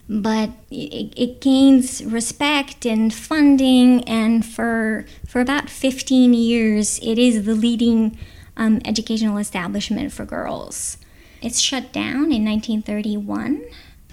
but 0.09 0.49
it, 0.69 1.13
it 1.15 1.41
gains 1.41 2.03
respect 2.03 2.85
and 2.85 3.13
funding, 3.13 4.03
and 4.05 4.45
for 4.45 5.05
for 5.27 5.41
about 5.41 5.69
15 5.69 6.33
years, 6.33 6.99
it 7.01 7.17
is 7.17 7.45
the 7.45 7.55
leading 7.55 8.17
um, 8.57 8.79
educational 8.85 9.37
establishment 9.37 10.11
for 10.13 10.25
girls. 10.25 10.97
It's 11.41 11.59
shut 11.59 11.91
down 11.91 12.31
in 12.31 12.45
1931 12.45 13.63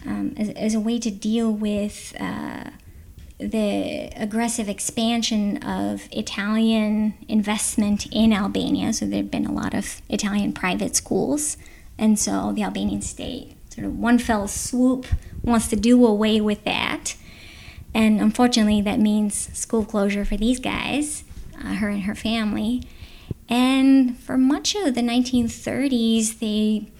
um, 0.06 0.34
as, 0.36 0.50
as, 0.50 0.74
a 0.74 0.80
way 0.80 0.98
to 0.98 1.10
deal 1.10 1.50
with 1.50 2.14
uh, 2.20 2.70
the 3.38 4.10
aggressive 4.16 4.68
expansion 4.68 5.58
of 5.58 6.08
Italian 6.12 7.14
investment 7.28 8.06
in 8.12 8.32
Albania. 8.32 8.92
So 8.92 9.06
there 9.06 9.18
have 9.18 9.30
been 9.30 9.46
a 9.46 9.52
lot 9.52 9.74
of 9.74 10.02
Italian 10.08 10.52
private 10.52 10.96
schools. 10.96 11.56
And 11.96 12.18
so 12.18 12.52
the 12.52 12.62
Albanian 12.62 13.02
state, 13.02 13.56
sort 13.70 13.86
of 13.86 13.98
one 13.98 14.18
fell 14.18 14.48
swoop, 14.48 15.06
wants 15.42 15.68
to 15.68 15.76
do 15.76 16.04
away 16.04 16.40
with 16.40 16.64
that. 16.64 17.16
And 17.94 18.20
unfortunately, 18.20 18.80
that 18.82 19.00
means 19.00 19.50
school 19.58 19.84
closure 19.84 20.24
for 20.24 20.36
these 20.36 20.60
guys, 20.60 21.24
uh, 21.58 21.74
her 21.74 21.88
and 21.88 22.02
her 22.02 22.14
family. 22.14 22.82
And 23.48 24.18
for 24.18 24.36
much 24.36 24.74
of 24.74 24.94
the 24.94 25.00
1930s, 25.00 26.38
they 26.38 26.90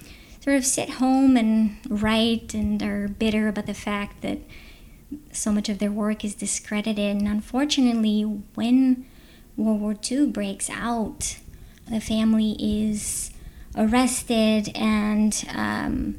sort 0.49 0.57
of 0.57 0.65
sit 0.65 0.89
home 0.93 1.37
and 1.37 1.77
write 1.91 2.55
and 2.55 2.83
are 2.83 3.07
bitter 3.07 3.49
about 3.49 3.67
the 3.67 3.75
fact 3.75 4.23
that 4.23 4.39
so 5.31 5.53
much 5.53 5.69
of 5.69 5.79
their 5.79 5.93
work 5.93 6.25
is 6.25 6.35
discredited. 6.35 7.19
And 7.19 7.29
unfortunately, 7.29 8.23
when 8.55 9.05
World 9.59 9.83
War 9.83 9.95
II 10.11 10.29
breaks 10.29 10.71
out, 10.71 11.37
the 11.87 12.01
family 12.01 12.57
is 12.59 13.31
arrested 13.77 14.71
and 14.75 15.45
um, 15.55 16.19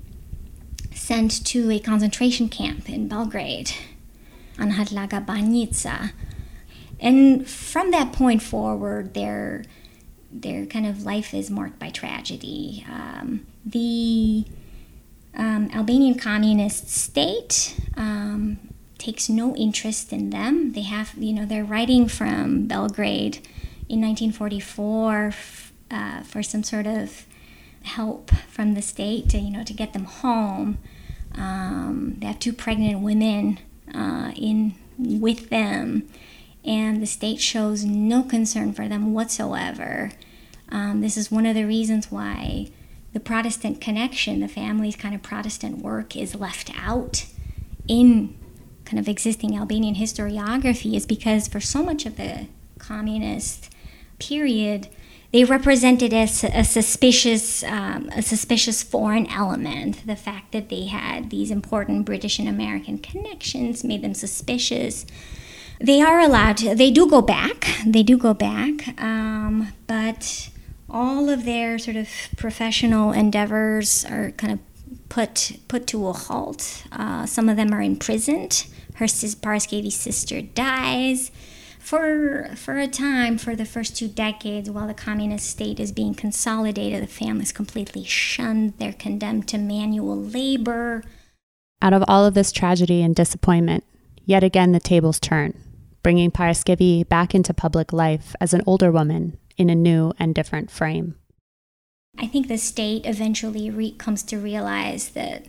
sent 0.94 1.44
to 1.48 1.72
a 1.72 1.80
concentration 1.80 2.50
camp 2.50 2.88
in 2.88 3.08
Belgrade, 3.08 3.72
Anhaltelager 4.58 5.26
Banjica. 5.26 6.12
And 7.00 7.50
from 7.50 7.90
that 7.90 8.14
point 8.14 8.44
forward, 8.44 9.16
their 9.16 9.64
their 10.32 10.66
kind 10.66 10.86
of 10.86 11.04
life 11.04 11.34
is 11.34 11.50
marked 11.50 11.80
by 11.80 11.90
tragedy. 11.90 12.86
Um, 12.90 13.46
the 13.66 14.46
um, 15.36 15.70
Albanian 15.74 16.18
communist 16.18 16.90
state 16.90 17.80
um, 17.96 18.60
takes 18.98 19.30
no 19.30 19.56
interest 19.56 20.12
in 20.14 20.30
them. 20.30 20.74
They 20.74 20.82
have, 20.82 21.14
you 21.18 21.34
know, 21.34 21.46
they're 21.46 21.64
writing 21.64 22.08
from 22.08 22.68
Belgrade 22.68 23.38
in 23.88 24.02
1944 24.02 25.34
uh, 25.92 26.22
for 26.24 26.44
some 26.44 26.64
sort 26.64 26.86
of 26.86 27.26
help 27.84 28.32
from 28.50 28.74
the 28.74 28.82
state 28.82 29.30
to, 29.30 29.40
you 29.40 29.50
know, 29.50 29.64
to 29.64 29.74
get 29.74 29.94
them 29.94 30.06
home. 30.06 30.78
Um, 31.36 32.16
they 32.20 32.28
have 32.28 32.40
two 32.40 32.54
pregnant 32.54 33.00
women 33.02 33.60
uh, 33.94 34.32
in 34.36 34.76
with 34.98 35.50
them, 35.50 36.08
and 36.66 37.02
the 37.02 37.08
state 37.08 37.40
shows 37.40 37.86
no 37.86 38.24
concern 38.24 38.74
for 38.74 38.88
them 38.88 39.14
whatsoever. 39.14 40.12
Um, 40.72 41.02
this 41.02 41.18
is 41.18 41.32
one 41.32 41.46
of 41.46 41.56
the 41.56 41.66
reasons 41.66 42.12
why 42.12 42.70
the 43.14 43.20
Protestant 43.20 43.82
connection, 43.82 44.40
the 44.40 44.48
family's 44.48 44.96
kind 44.96 45.16
of 45.16 45.24
Protestant 45.24 45.80
work, 45.80 46.16
is 46.16 46.36
left 46.36 46.72
out 46.80 47.26
in 47.88 48.38
kind 48.86 49.00
of 49.00 49.08
existing 49.08 49.58
Albanian 49.58 49.96
historiography, 49.96 50.96
is 50.96 51.06
because 51.06 51.48
for 51.48 51.60
so 51.60 51.84
much 51.84 52.06
of 52.06 52.18
the 52.18 52.48
communist 52.78 53.74
period, 54.20 54.88
they 55.32 55.44
represented 55.44 56.14
as 56.14 56.44
a 56.44 56.64
suspicious, 56.64 57.64
um, 57.64 58.10
a 58.16 58.22
suspicious 58.22 58.82
foreign 58.82 59.28
element. 59.28 60.06
The 60.08 60.16
fact 60.16 60.52
that 60.54 60.70
they 60.70 60.86
had 60.86 61.30
these 61.30 61.52
important 61.52 62.06
British 62.06 62.40
and 62.40 62.48
American 62.48 62.98
connections 62.98 63.84
made 63.84 64.02
them 64.02 64.16
suspicious. 64.16 65.06
They 65.80 66.02
are 66.02 66.20
allowed 66.20 66.58
to, 66.58 66.76
they 66.76 66.92
do 66.92 67.08
go 67.08 67.22
back, 67.22 67.68
they 67.86 68.04
do 68.04 68.18
go 68.18 68.34
back, 68.34 69.00
um, 69.02 69.72
but 69.88 70.50
all 70.90 71.30
of 71.30 71.46
their 71.46 71.78
sort 71.78 71.98
of 71.98 72.10
professional 72.38 73.12
endeavors 73.12 74.06
are 74.06 74.32
kind 74.32 74.54
of 74.54 74.60
put 75.10 75.60
put 75.68 75.88
to 75.88 76.08
a 76.08 76.14
halt. 76.14 76.84
Uh, 76.92 77.26
some 77.26 77.50
of 77.50 77.58
them 77.58 77.74
are 77.74 77.82
imprisoned. 77.82 78.66
Her 78.96 79.08
sis, 79.08 79.36
Paraskevi's 79.36 79.96
sister 79.96 80.42
dies. 80.42 81.32
For, 81.80 82.52
for 82.56 82.78
a 82.78 82.88
time, 82.88 83.40
for 83.40 83.56
the 83.56 83.66
first 83.66 83.98
two 83.98 84.10
decades, 84.10 84.70
while 84.70 84.86
the 84.86 84.94
communist 84.94 85.50
state 85.50 85.80
is 85.80 85.92
being 85.92 86.14
consolidated, 86.14 87.02
the 87.02 87.08
family 87.08 87.44
is 87.44 87.52
completely 87.52 88.04
shunned. 88.04 88.74
They're 88.78 88.94
condemned 88.94 89.48
to 89.48 89.58
manual 89.58 90.16
labor. 90.16 91.04
Out 91.82 91.94
of 91.94 92.04
all 92.08 92.26
of 92.26 92.36
this 92.36 92.52
tragedy 92.52 93.02
and 93.02 93.16
disappointment, 93.16 93.86
yet 94.26 94.44
again 94.44 94.72
the 94.72 94.80
tables 94.80 95.20
turn, 95.20 95.58
bringing 96.04 96.30
Paraskevi 96.30 97.08
back 97.08 97.34
into 97.34 97.54
public 97.56 97.92
life 97.92 98.36
as 98.40 98.54
an 98.54 98.62
older 98.68 98.92
woman 98.92 99.40
in 99.60 99.70
a 99.70 99.76
new 99.76 100.14
and 100.18 100.34
different 100.34 100.72
frame. 100.72 101.16
I 102.18 102.26
think 102.26 102.48
the 102.48 102.58
state 102.58 103.06
eventually 103.06 103.70
re- 103.70 103.92
comes 103.92 104.24
to 104.24 104.38
realize 104.38 105.10
that 105.10 105.46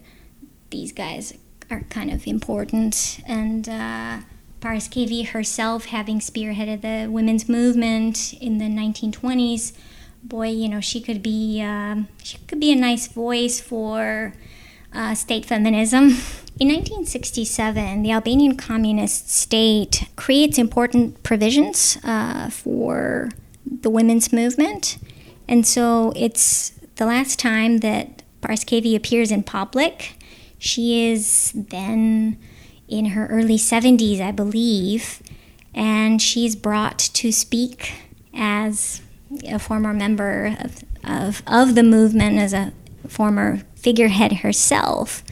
these 0.70 0.92
guys 0.92 1.32
are 1.70 1.80
kind 1.88 2.11
of 2.11 2.26
important, 2.26 3.20
and 3.26 3.68
uh, 3.68 4.18
Paraskevi 4.61 5.28
herself, 5.28 5.86
having 5.86 6.20
spearheaded 6.20 6.82
the 6.82 7.11
women's 7.11 7.48
movement 7.48 8.34
in 8.34 8.58
the 8.58 8.66
1920s, 8.66 9.72
boy, 10.22 10.48
you 10.48 10.68
know, 10.68 10.80
she 10.80 11.00
could 11.00 11.22
be 11.22 11.62
um, 11.62 12.08
she 12.22 12.38
could 12.46 12.61
be 12.61 12.72
a 12.72 12.76
nice 12.76 13.06
voice 13.06 13.61
for 13.61 14.34
uh, 14.92 15.14
state 15.14 15.46
feminism. 15.46 16.16
In 16.61 16.68
1967, 16.68 18.02
the 18.02 18.12
Albanian 18.12 18.54
communist 18.56 19.30
state 19.30 20.08
creates 20.16 20.58
important 20.58 21.22
provisions 21.22 21.96
uh, 22.04 22.50
for 22.50 23.30
the 23.64 23.90
women's 23.90 24.32
movement. 24.32 24.98
And 25.48 25.66
so 25.66 26.12
it's 26.16 26.70
the 26.96 27.06
last 27.06 27.38
time 27.38 27.78
that 27.78 28.22
Paraskevi 28.40 28.94
appears 28.94 29.30
in 29.30 29.42
public. 29.42 30.14
She 30.58 31.11
is 31.11 31.52
then 31.54 32.38
in 32.88 33.06
her 33.06 33.26
early 33.26 33.56
70s, 33.56 34.20
I 34.20 34.32
believe, 34.32 35.22
and 35.74 36.20
she's 36.20 36.56
brought 36.56 36.98
to 36.98 37.32
speak 37.32 37.92
as 38.34 39.00
a 39.46 39.58
former 39.58 39.92
member 39.92 40.56
of, 40.58 40.84
of, 41.04 41.42
of 41.46 41.74
the 41.74 41.82
movement, 41.82 42.38
as 42.38 42.52
a 42.52 42.72
former 43.08 43.62
figurehead 43.76 44.32
herself. 44.38 45.22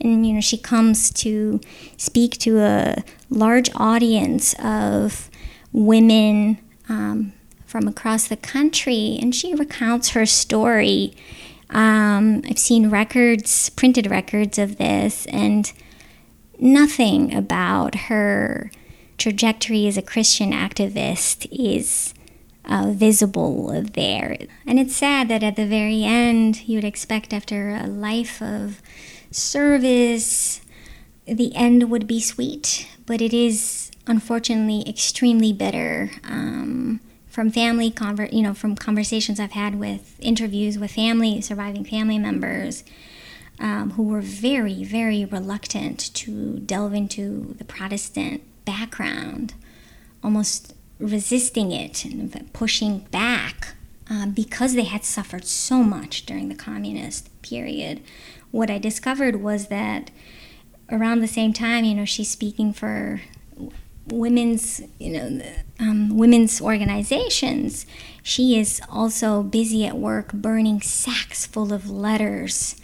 And, 0.00 0.26
you 0.26 0.34
know, 0.34 0.40
she 0.40 0.58
comes 0.58 1.10
to 1.10 1.60
speak 1.96 2.38
to 2.38 2.60
a 2.60 3.04
large 3.28 3.70
audience 3.74 4.54
of 4.62 5.30
women 5.72 6.58
um, 6.88 7.32
from 7.70 7.86
across 7.86 8.26
the 8.26 8.36
country, 8.36 9.16
and 9.22 9.32
she 9.32 9.54
recounts 9.54 10.10
her 10.10 10.26
story. 10.26 11.14
Um, 11.70 12.42
I've 12.48 12.58
seen 12.58 12.90
records, 12.90 13.70
printed 13.70 14.10
records 14.10 14.58
of 14.58 14.76
this, 14.76 15.24
and 15.26 15.72
nothing 16.58 17.32
about 17.32 17.94
her 17.94 18.72
trajectory 19.18 19.86
as 19.86 19.96
a 19.96 20.02
Christian 20.02 20.50
activist 20.50 21.46
is 21.52 22.12
uh, 22.64 22.90
visible 22.90 23.82
there. 23.94 24.36
And 24.66 24.80
it's 24.80 24.96
sad 24.96 25.28
that 25.28 25.44
at 25.44 25.54
the 25.54 25.66
very 25.66 26.02
end, 26.02 26.68
you 26.68 26.76
would 26.76 26.84
expect 26.84 27.32
after 27.32 27.70
a 27.70 27.86
life 27.86 28.42
of 28.42 28.82
service, 29.30 30.60
the 31.24 31.54
end 31.54 31.88
would 31.88 32.08
be 32.08 32.20
sweet, 32.20 32.88
but 33.06 33.20
it 33.20 33.32
is 33.32 33.92
unfortunately 34.08 34.82
extremely 34.88 35.52
bitter. 35.52 36.10
Um, 36.24 37.00
from 37.40 37.50
family 37.50 37.90
conver- 37.90 38.30
you 38.30 38.42
know, 38.42 38.52
from 38.52 38.76
conversations 38.76 39.40
I've 39.40 39.52
had 39.52 39.78
with 39.80 40.14
interviews 40.20 40.78
with 40.78 40.90
family, 40.90 41.40
surviving 41.40 41.86
family 41.86 42.18
members, 42.18 42.84
um, 43.58 43.92
who 43.92 44.02
were 44.02 44.20
very, 44.20 44.84
very 44.84 45.24
reluctant 45.24 46.12
to 46.16 46.58
delve 46.58 46.92
into 46.92 47.54
the 47.56 47.64
Protestant 47.64 48.42
background, 48.66 49.54
almost 50.22 50.74
resisting 50.98 51.72
it 51.72 52.04
and 52.04 52.52
pushing 52.52 52.98
back 53.10 53.68
uh, 54.10 54.26
because 54.26 54.74
they 54.74 54.84
had 54.84 55.02
suffered 55.02 55.46
so 55.46 55.82
much 55.82 56.26
during 56.26 56.50
the 56.50 56.54
communist 56.54 57.30
period. 57.40 58.02
What 58.50 58.68
I 58.68 58.76
discovered 58.76 59.36
was 59.36 59.68
that 59.68 60.10
around 60.90 61.20
the 61.20 61.26
same 61.26 61.54
time, 61.54 61.86
you 61.86 61.94
know, 61.94 62.04
she's 62.04 62.30
speaking 62.30 62.74
for 62.74 63.22
women's, 64.12 64.80
you 64.98 65.12
know, 65.12 65.42
um, 65.78 66.16
women's 66.16 66.60
organizations. 66.60 67.86
She 68.22 68.58
is 68.58 68.80
also 68.90 69.42
busy 69.42 69.86
at 69.86 69.96
work 69.96 70.32
burning 70.32 70.82
sacks 70.82 71.46
full 71.46 71.72
of 71.72 71.88
letters 71.88 72.80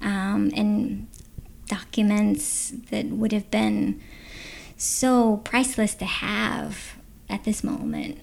um, 0.00 0.50
and 0.54 1.06
documents 1.66 2.72
that 2.90 3.06
would 3.06 3.32
have 3.32 3.50
been 3.50 4.00
so 4.76 5.38
priceless 5.38 5.94
to 5.94 6.04
have 6.04 6.96
at 7.28 7.44
this 7.44 7.62
moment. 7.62 8.18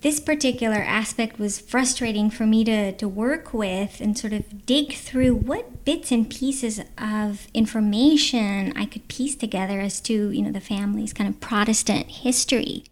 This 0.00 0.20
particular 0.20 0.76
aspect 0.76 1.40
was 1.40 1.58
frustrating 1.58 2.30
for 2.30 2.46
me 2.46 2.62
to, 2.64 2.92
to 2.92 3.08
work 3.08 3.52
with 3.52 4.00
and 4.00 4.16
sort 4.16 4.32
of 4.32 4.64
dig 4.64 4.94
through 4.94 5.34
what 5.34 5.84
bits 5.84 6.12
and 6.12 6.30
pieces 6.30 6.80
of 6.96 7.48
information 7.52 8.72
I 8.76 8.84
could 8.84 9.08
piece 9.08 9.34
together 9.34 9.80
as 9.80 10.00
to, 10.02 10.30
you 10.30 10.42
know, 10.42 10.52
the 10.52 10.60
family's 10.60 11.12
kind 11.12 11.28
of 11.28 11.40
Protestant 11.40 12.06
history. 12.06 12.84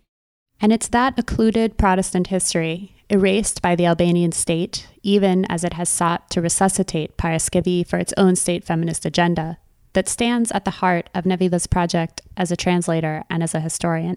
And 0.61 0.73
it's 0.73 0.89
that 0.89 1.17
occluded 1.17 1.79
Protestant 1.79 2.27
history, 2.27 2.97
erased 3.09 3.63
by 3.63 3.77
the 3.77 3.87
Albanian 3.87 4.33
state, 4.33 4.89
even 5.05 5.45
as 5.45 5.63
it 5.63 5.75
has 5.75 5.89
sought 5.89 6.29
to 6.31 6.43
resuscitate 6.43 7.17
Paraskevi 7.17 7.87
for 7.87 7.99
its 7.99 8.15
own 8.17 8.35
state 8.35 8.65
feminist 8.65 9.07
agenda, 9.07 9.59
that 9.93 10.09
stands 10.09 10.51
at 10.51 10.65
the 10.65 10.73
heart 10.73 11.09
of 11.15 11.25
Nevila's 11.25 11.69
project 11.69 12.23
as 12.37 12.51
a 12.51 12.57
translator 12.57 13.23
and 13.31 13.45
as 13.45 13.55
a 13.55 13.61
historian 13.61 14.17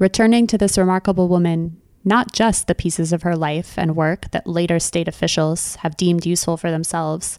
returning 0.00 0.48
to 0.48 0.58
this 0.58 0.76
remarkable 0.76 1.28
woman 1.28 1.80
not 2.04 2.32
just 2.32 2.66
the 2.66 2.74
pieces 2.74 3.12
of 3.12 3.22
her 3.22 3.36
life 3.36 3.78
and 3.78 3.96
work 3.96 4.30
that 4.30 4.46
later 4.46 4.78
state 4.78 5.08
officials 5.08 5.76
have 5.76 5.96
deemed 5.96 6.26
useful 6.26 6.56
for 6.56 6.70
themselves, 6.70 7.38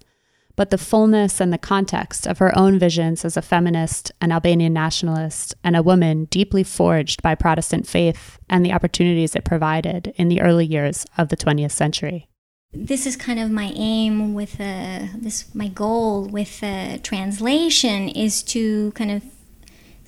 but 0.55 0.70
the 0.70 0.78
fullness 0.78 1.39
and 1.39 1.51
the 1.51 1.57
context 1.57 2.28
of 2.28 2.38
her 2.38 2.57
own 2.57 2.78
visions 2.78 3.26
as 3.26 3.38
a 3.38 3.41
feminist, 3.41 4.12
an 4.22 4.32
Albanian 4.32 4.74
nationalist, 4.74 5.55
and 5.64 5.76
a 5.76 5.84
woman 5.84 6.26
deeply 6.26 6.64
forged 6.64 7.22
by 7.22 7.34
Protestant 7.34 7.88
faith 7.88 8.38
and 8.49 8.66
the 8.66 8.74
opportunities 8.74 9.36
it 9.36 9.45
provided 9.45 10.14
in 10.16 10.28
the 10.28 10.41
early 10.41 10.66
years 10.66 11.05
of 11.18 11.30
the 11.30 11.38
20th 11.38 11.72
century. 11.72 12.28
This 12.74 13.05
is 13.05 13.18
kind 13.18 13.39
of 13.39 13.51
my 13.51 13.74
aim 13.76 14.34
with 14.34 14.62
uh, 14.62 15.07
this. 15.16 15.53
My 15.53 15.68
goal 15.68 16.26
with 16.26 16.62
the 16.62 17.01
translation 17.03 18.07
is 18.07 18.43
to 18.43 18.91
kind 18.91 19.12
of 19.12 19.24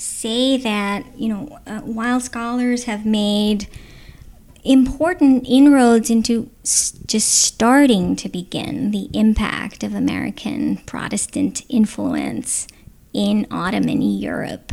say 0.03 0.57
that, 0.57 1.05
you 1.17 1.29
know, 1.29 1.59
uh, 1.65 1.79
while 1.79 2.19
scholars 2.19 2.83
have 2.83 3.05
made 3.05 3.67
important 4.63 5.45
inroads 5.47 6.09
into 6.09 6.49
s- 6.63 6.91
just 7.05 7.29
starting 7.29 8.15
to 8.15 8.29
begin 8.29 8.91
the 8.91 9.09
impact 9.13 9.83
of 9.83 9.93
American 9.93 10.77
Protestant 10.85 11.63
influence 11.69 12.67
in 13.13 13.45
Ottoman 13.51 14.01
Europe, 14.01 14.71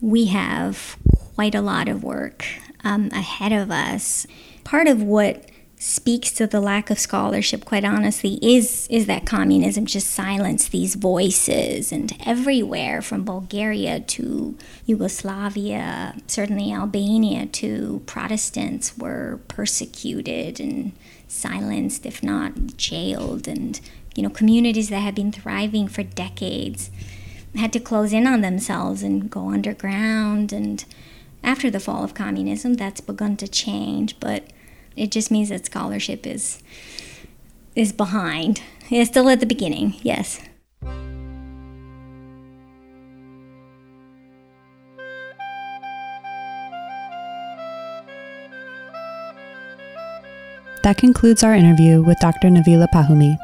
we 0.00 0.26
have 0.26 0.96
quite 1.34 1.54
a 1.54 1.60
lot 1.60 1.88
of 1.88 2.04
work 2.04 2.46
um, 2.84 3.10
ahead 3.12 3.52
of 3.52 3.70
us. 3.70 4.26
Part 4.64 4.86
of 4.86 5.02
what 5.02 5.48
speaks 5.80 6.32
to 6.32 6.46
the 6.46 6.60
lack 6.60 6.90
of 6.90 6.98
scholarship 6.98 7.64
quite 7.64 7.84
honestly 7.84 8.38
is 8.42 8.88
is 8.90 9.06
that 9.06 9.24
communism 9.24 9.86
just 9.86 10.10
silenced 10.10 10.72
these 10.72 10.96
voices. 10.96 11.92
And 11.92 12.12
everywhere 12.26 13.00
from 13.00 13.24
Bulgaria 13.24 14.00
to 14.00 14.56
Yugoslavia 14.86 16.16
certainly 16.26 16.72
Albania 16.72 17.46
to 17.46 18.02
Protestants 18.06 18.98
were 18.98 19.38
persecuted 19.46 20.58
and 20.58 20.92
silenced 21.28 22.04
if 22.04 22.24
not 22.24 22.76
jailed. 22.76 23.46
And 23.46 23.80
you 24.16 24.24
know 24.24 24.30
communities 24.30 24.88
that 24.88 25.00
had 25.00 25.14
been 25.14 25.30
thriving 25.30 25.86
for 25.86 26.02
decades 26.02 26.90
had 27.54 27.72
to 27.72 27.80
close 27.80 28.12
in 28.12 28.26
on 28.26 28.40
themselves 28.40 29.04
and 29.04 29.30
go 29.30 29.50
underground. 29.50 30.52
And 30.52 30.84
after 31.44 31.70
the 31.70 31.78
fall 31.78 32.02
of 32.02 32.14
communism 32.14 32.74
that's 32.74 33.00
begun 33.00 33.36
to 33.36 33.46
change. 33.46 34.18
But 34.18 34.48
it 34.98 35.10
just 35.12 35.30
means 35.30 35.50
that 35.50 35.66
scholarship 35.66 36.26
is 36.26 36.62
is 37.74 37.92
behind. 37.92 38.62
It's 38.90 39.10
still 39.10 39.28
at 39.28 39.40
the 39.40 39.46
beginning. 39.46 39.94
Yes. 40.02 40.40
That 50.82 50.96
concludes 50.96 51.44
our 51.44 51.54
interview 51.54 52.02
with 52.02 52.18
Dr. 52.20 52.48
Nevila 52.48 52.88
Pahumi. 52.94 53.36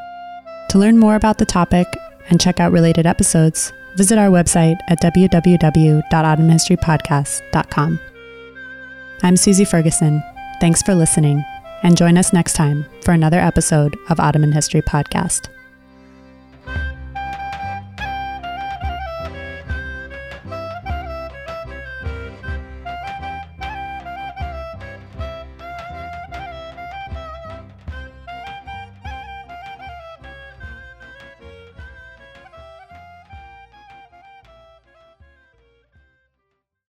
To 0.69 0.79
learn 0.79 0.97
more 0.97 1.15
about 1.15 1.37
the 1.37 1.45
topic 1.45 1.85
and 2.29 2.41
check 2.41 2.59
out 2.59 2.71
related 2.71 3.05
episodes, 3.05 3.71
visit 3.95 4.17
our 4.17 4.29
website 4.29 4.77
at 4.89 4.99
www.ottomanhistorypodcast.com. 5.01 7.99
I'm 9.21 9.37
Susie 9.37 9.65
Ferguson 9.65 10.23
Thanks 10.65 10.81
for 10.81 10.95
listening, 10.95 11.45
and 11.83 11.95
join 11.95 12.17
us 12.17 12.33
next 12.33 12.53
time 12.53 12.87
for 13.03 13.11
another 13.11 13.39
episode 13.39 13.95
of 14.09 14.19
Ottoman 14.19 14.51
History 14.51 14.81
Podcast. 14.81 15.47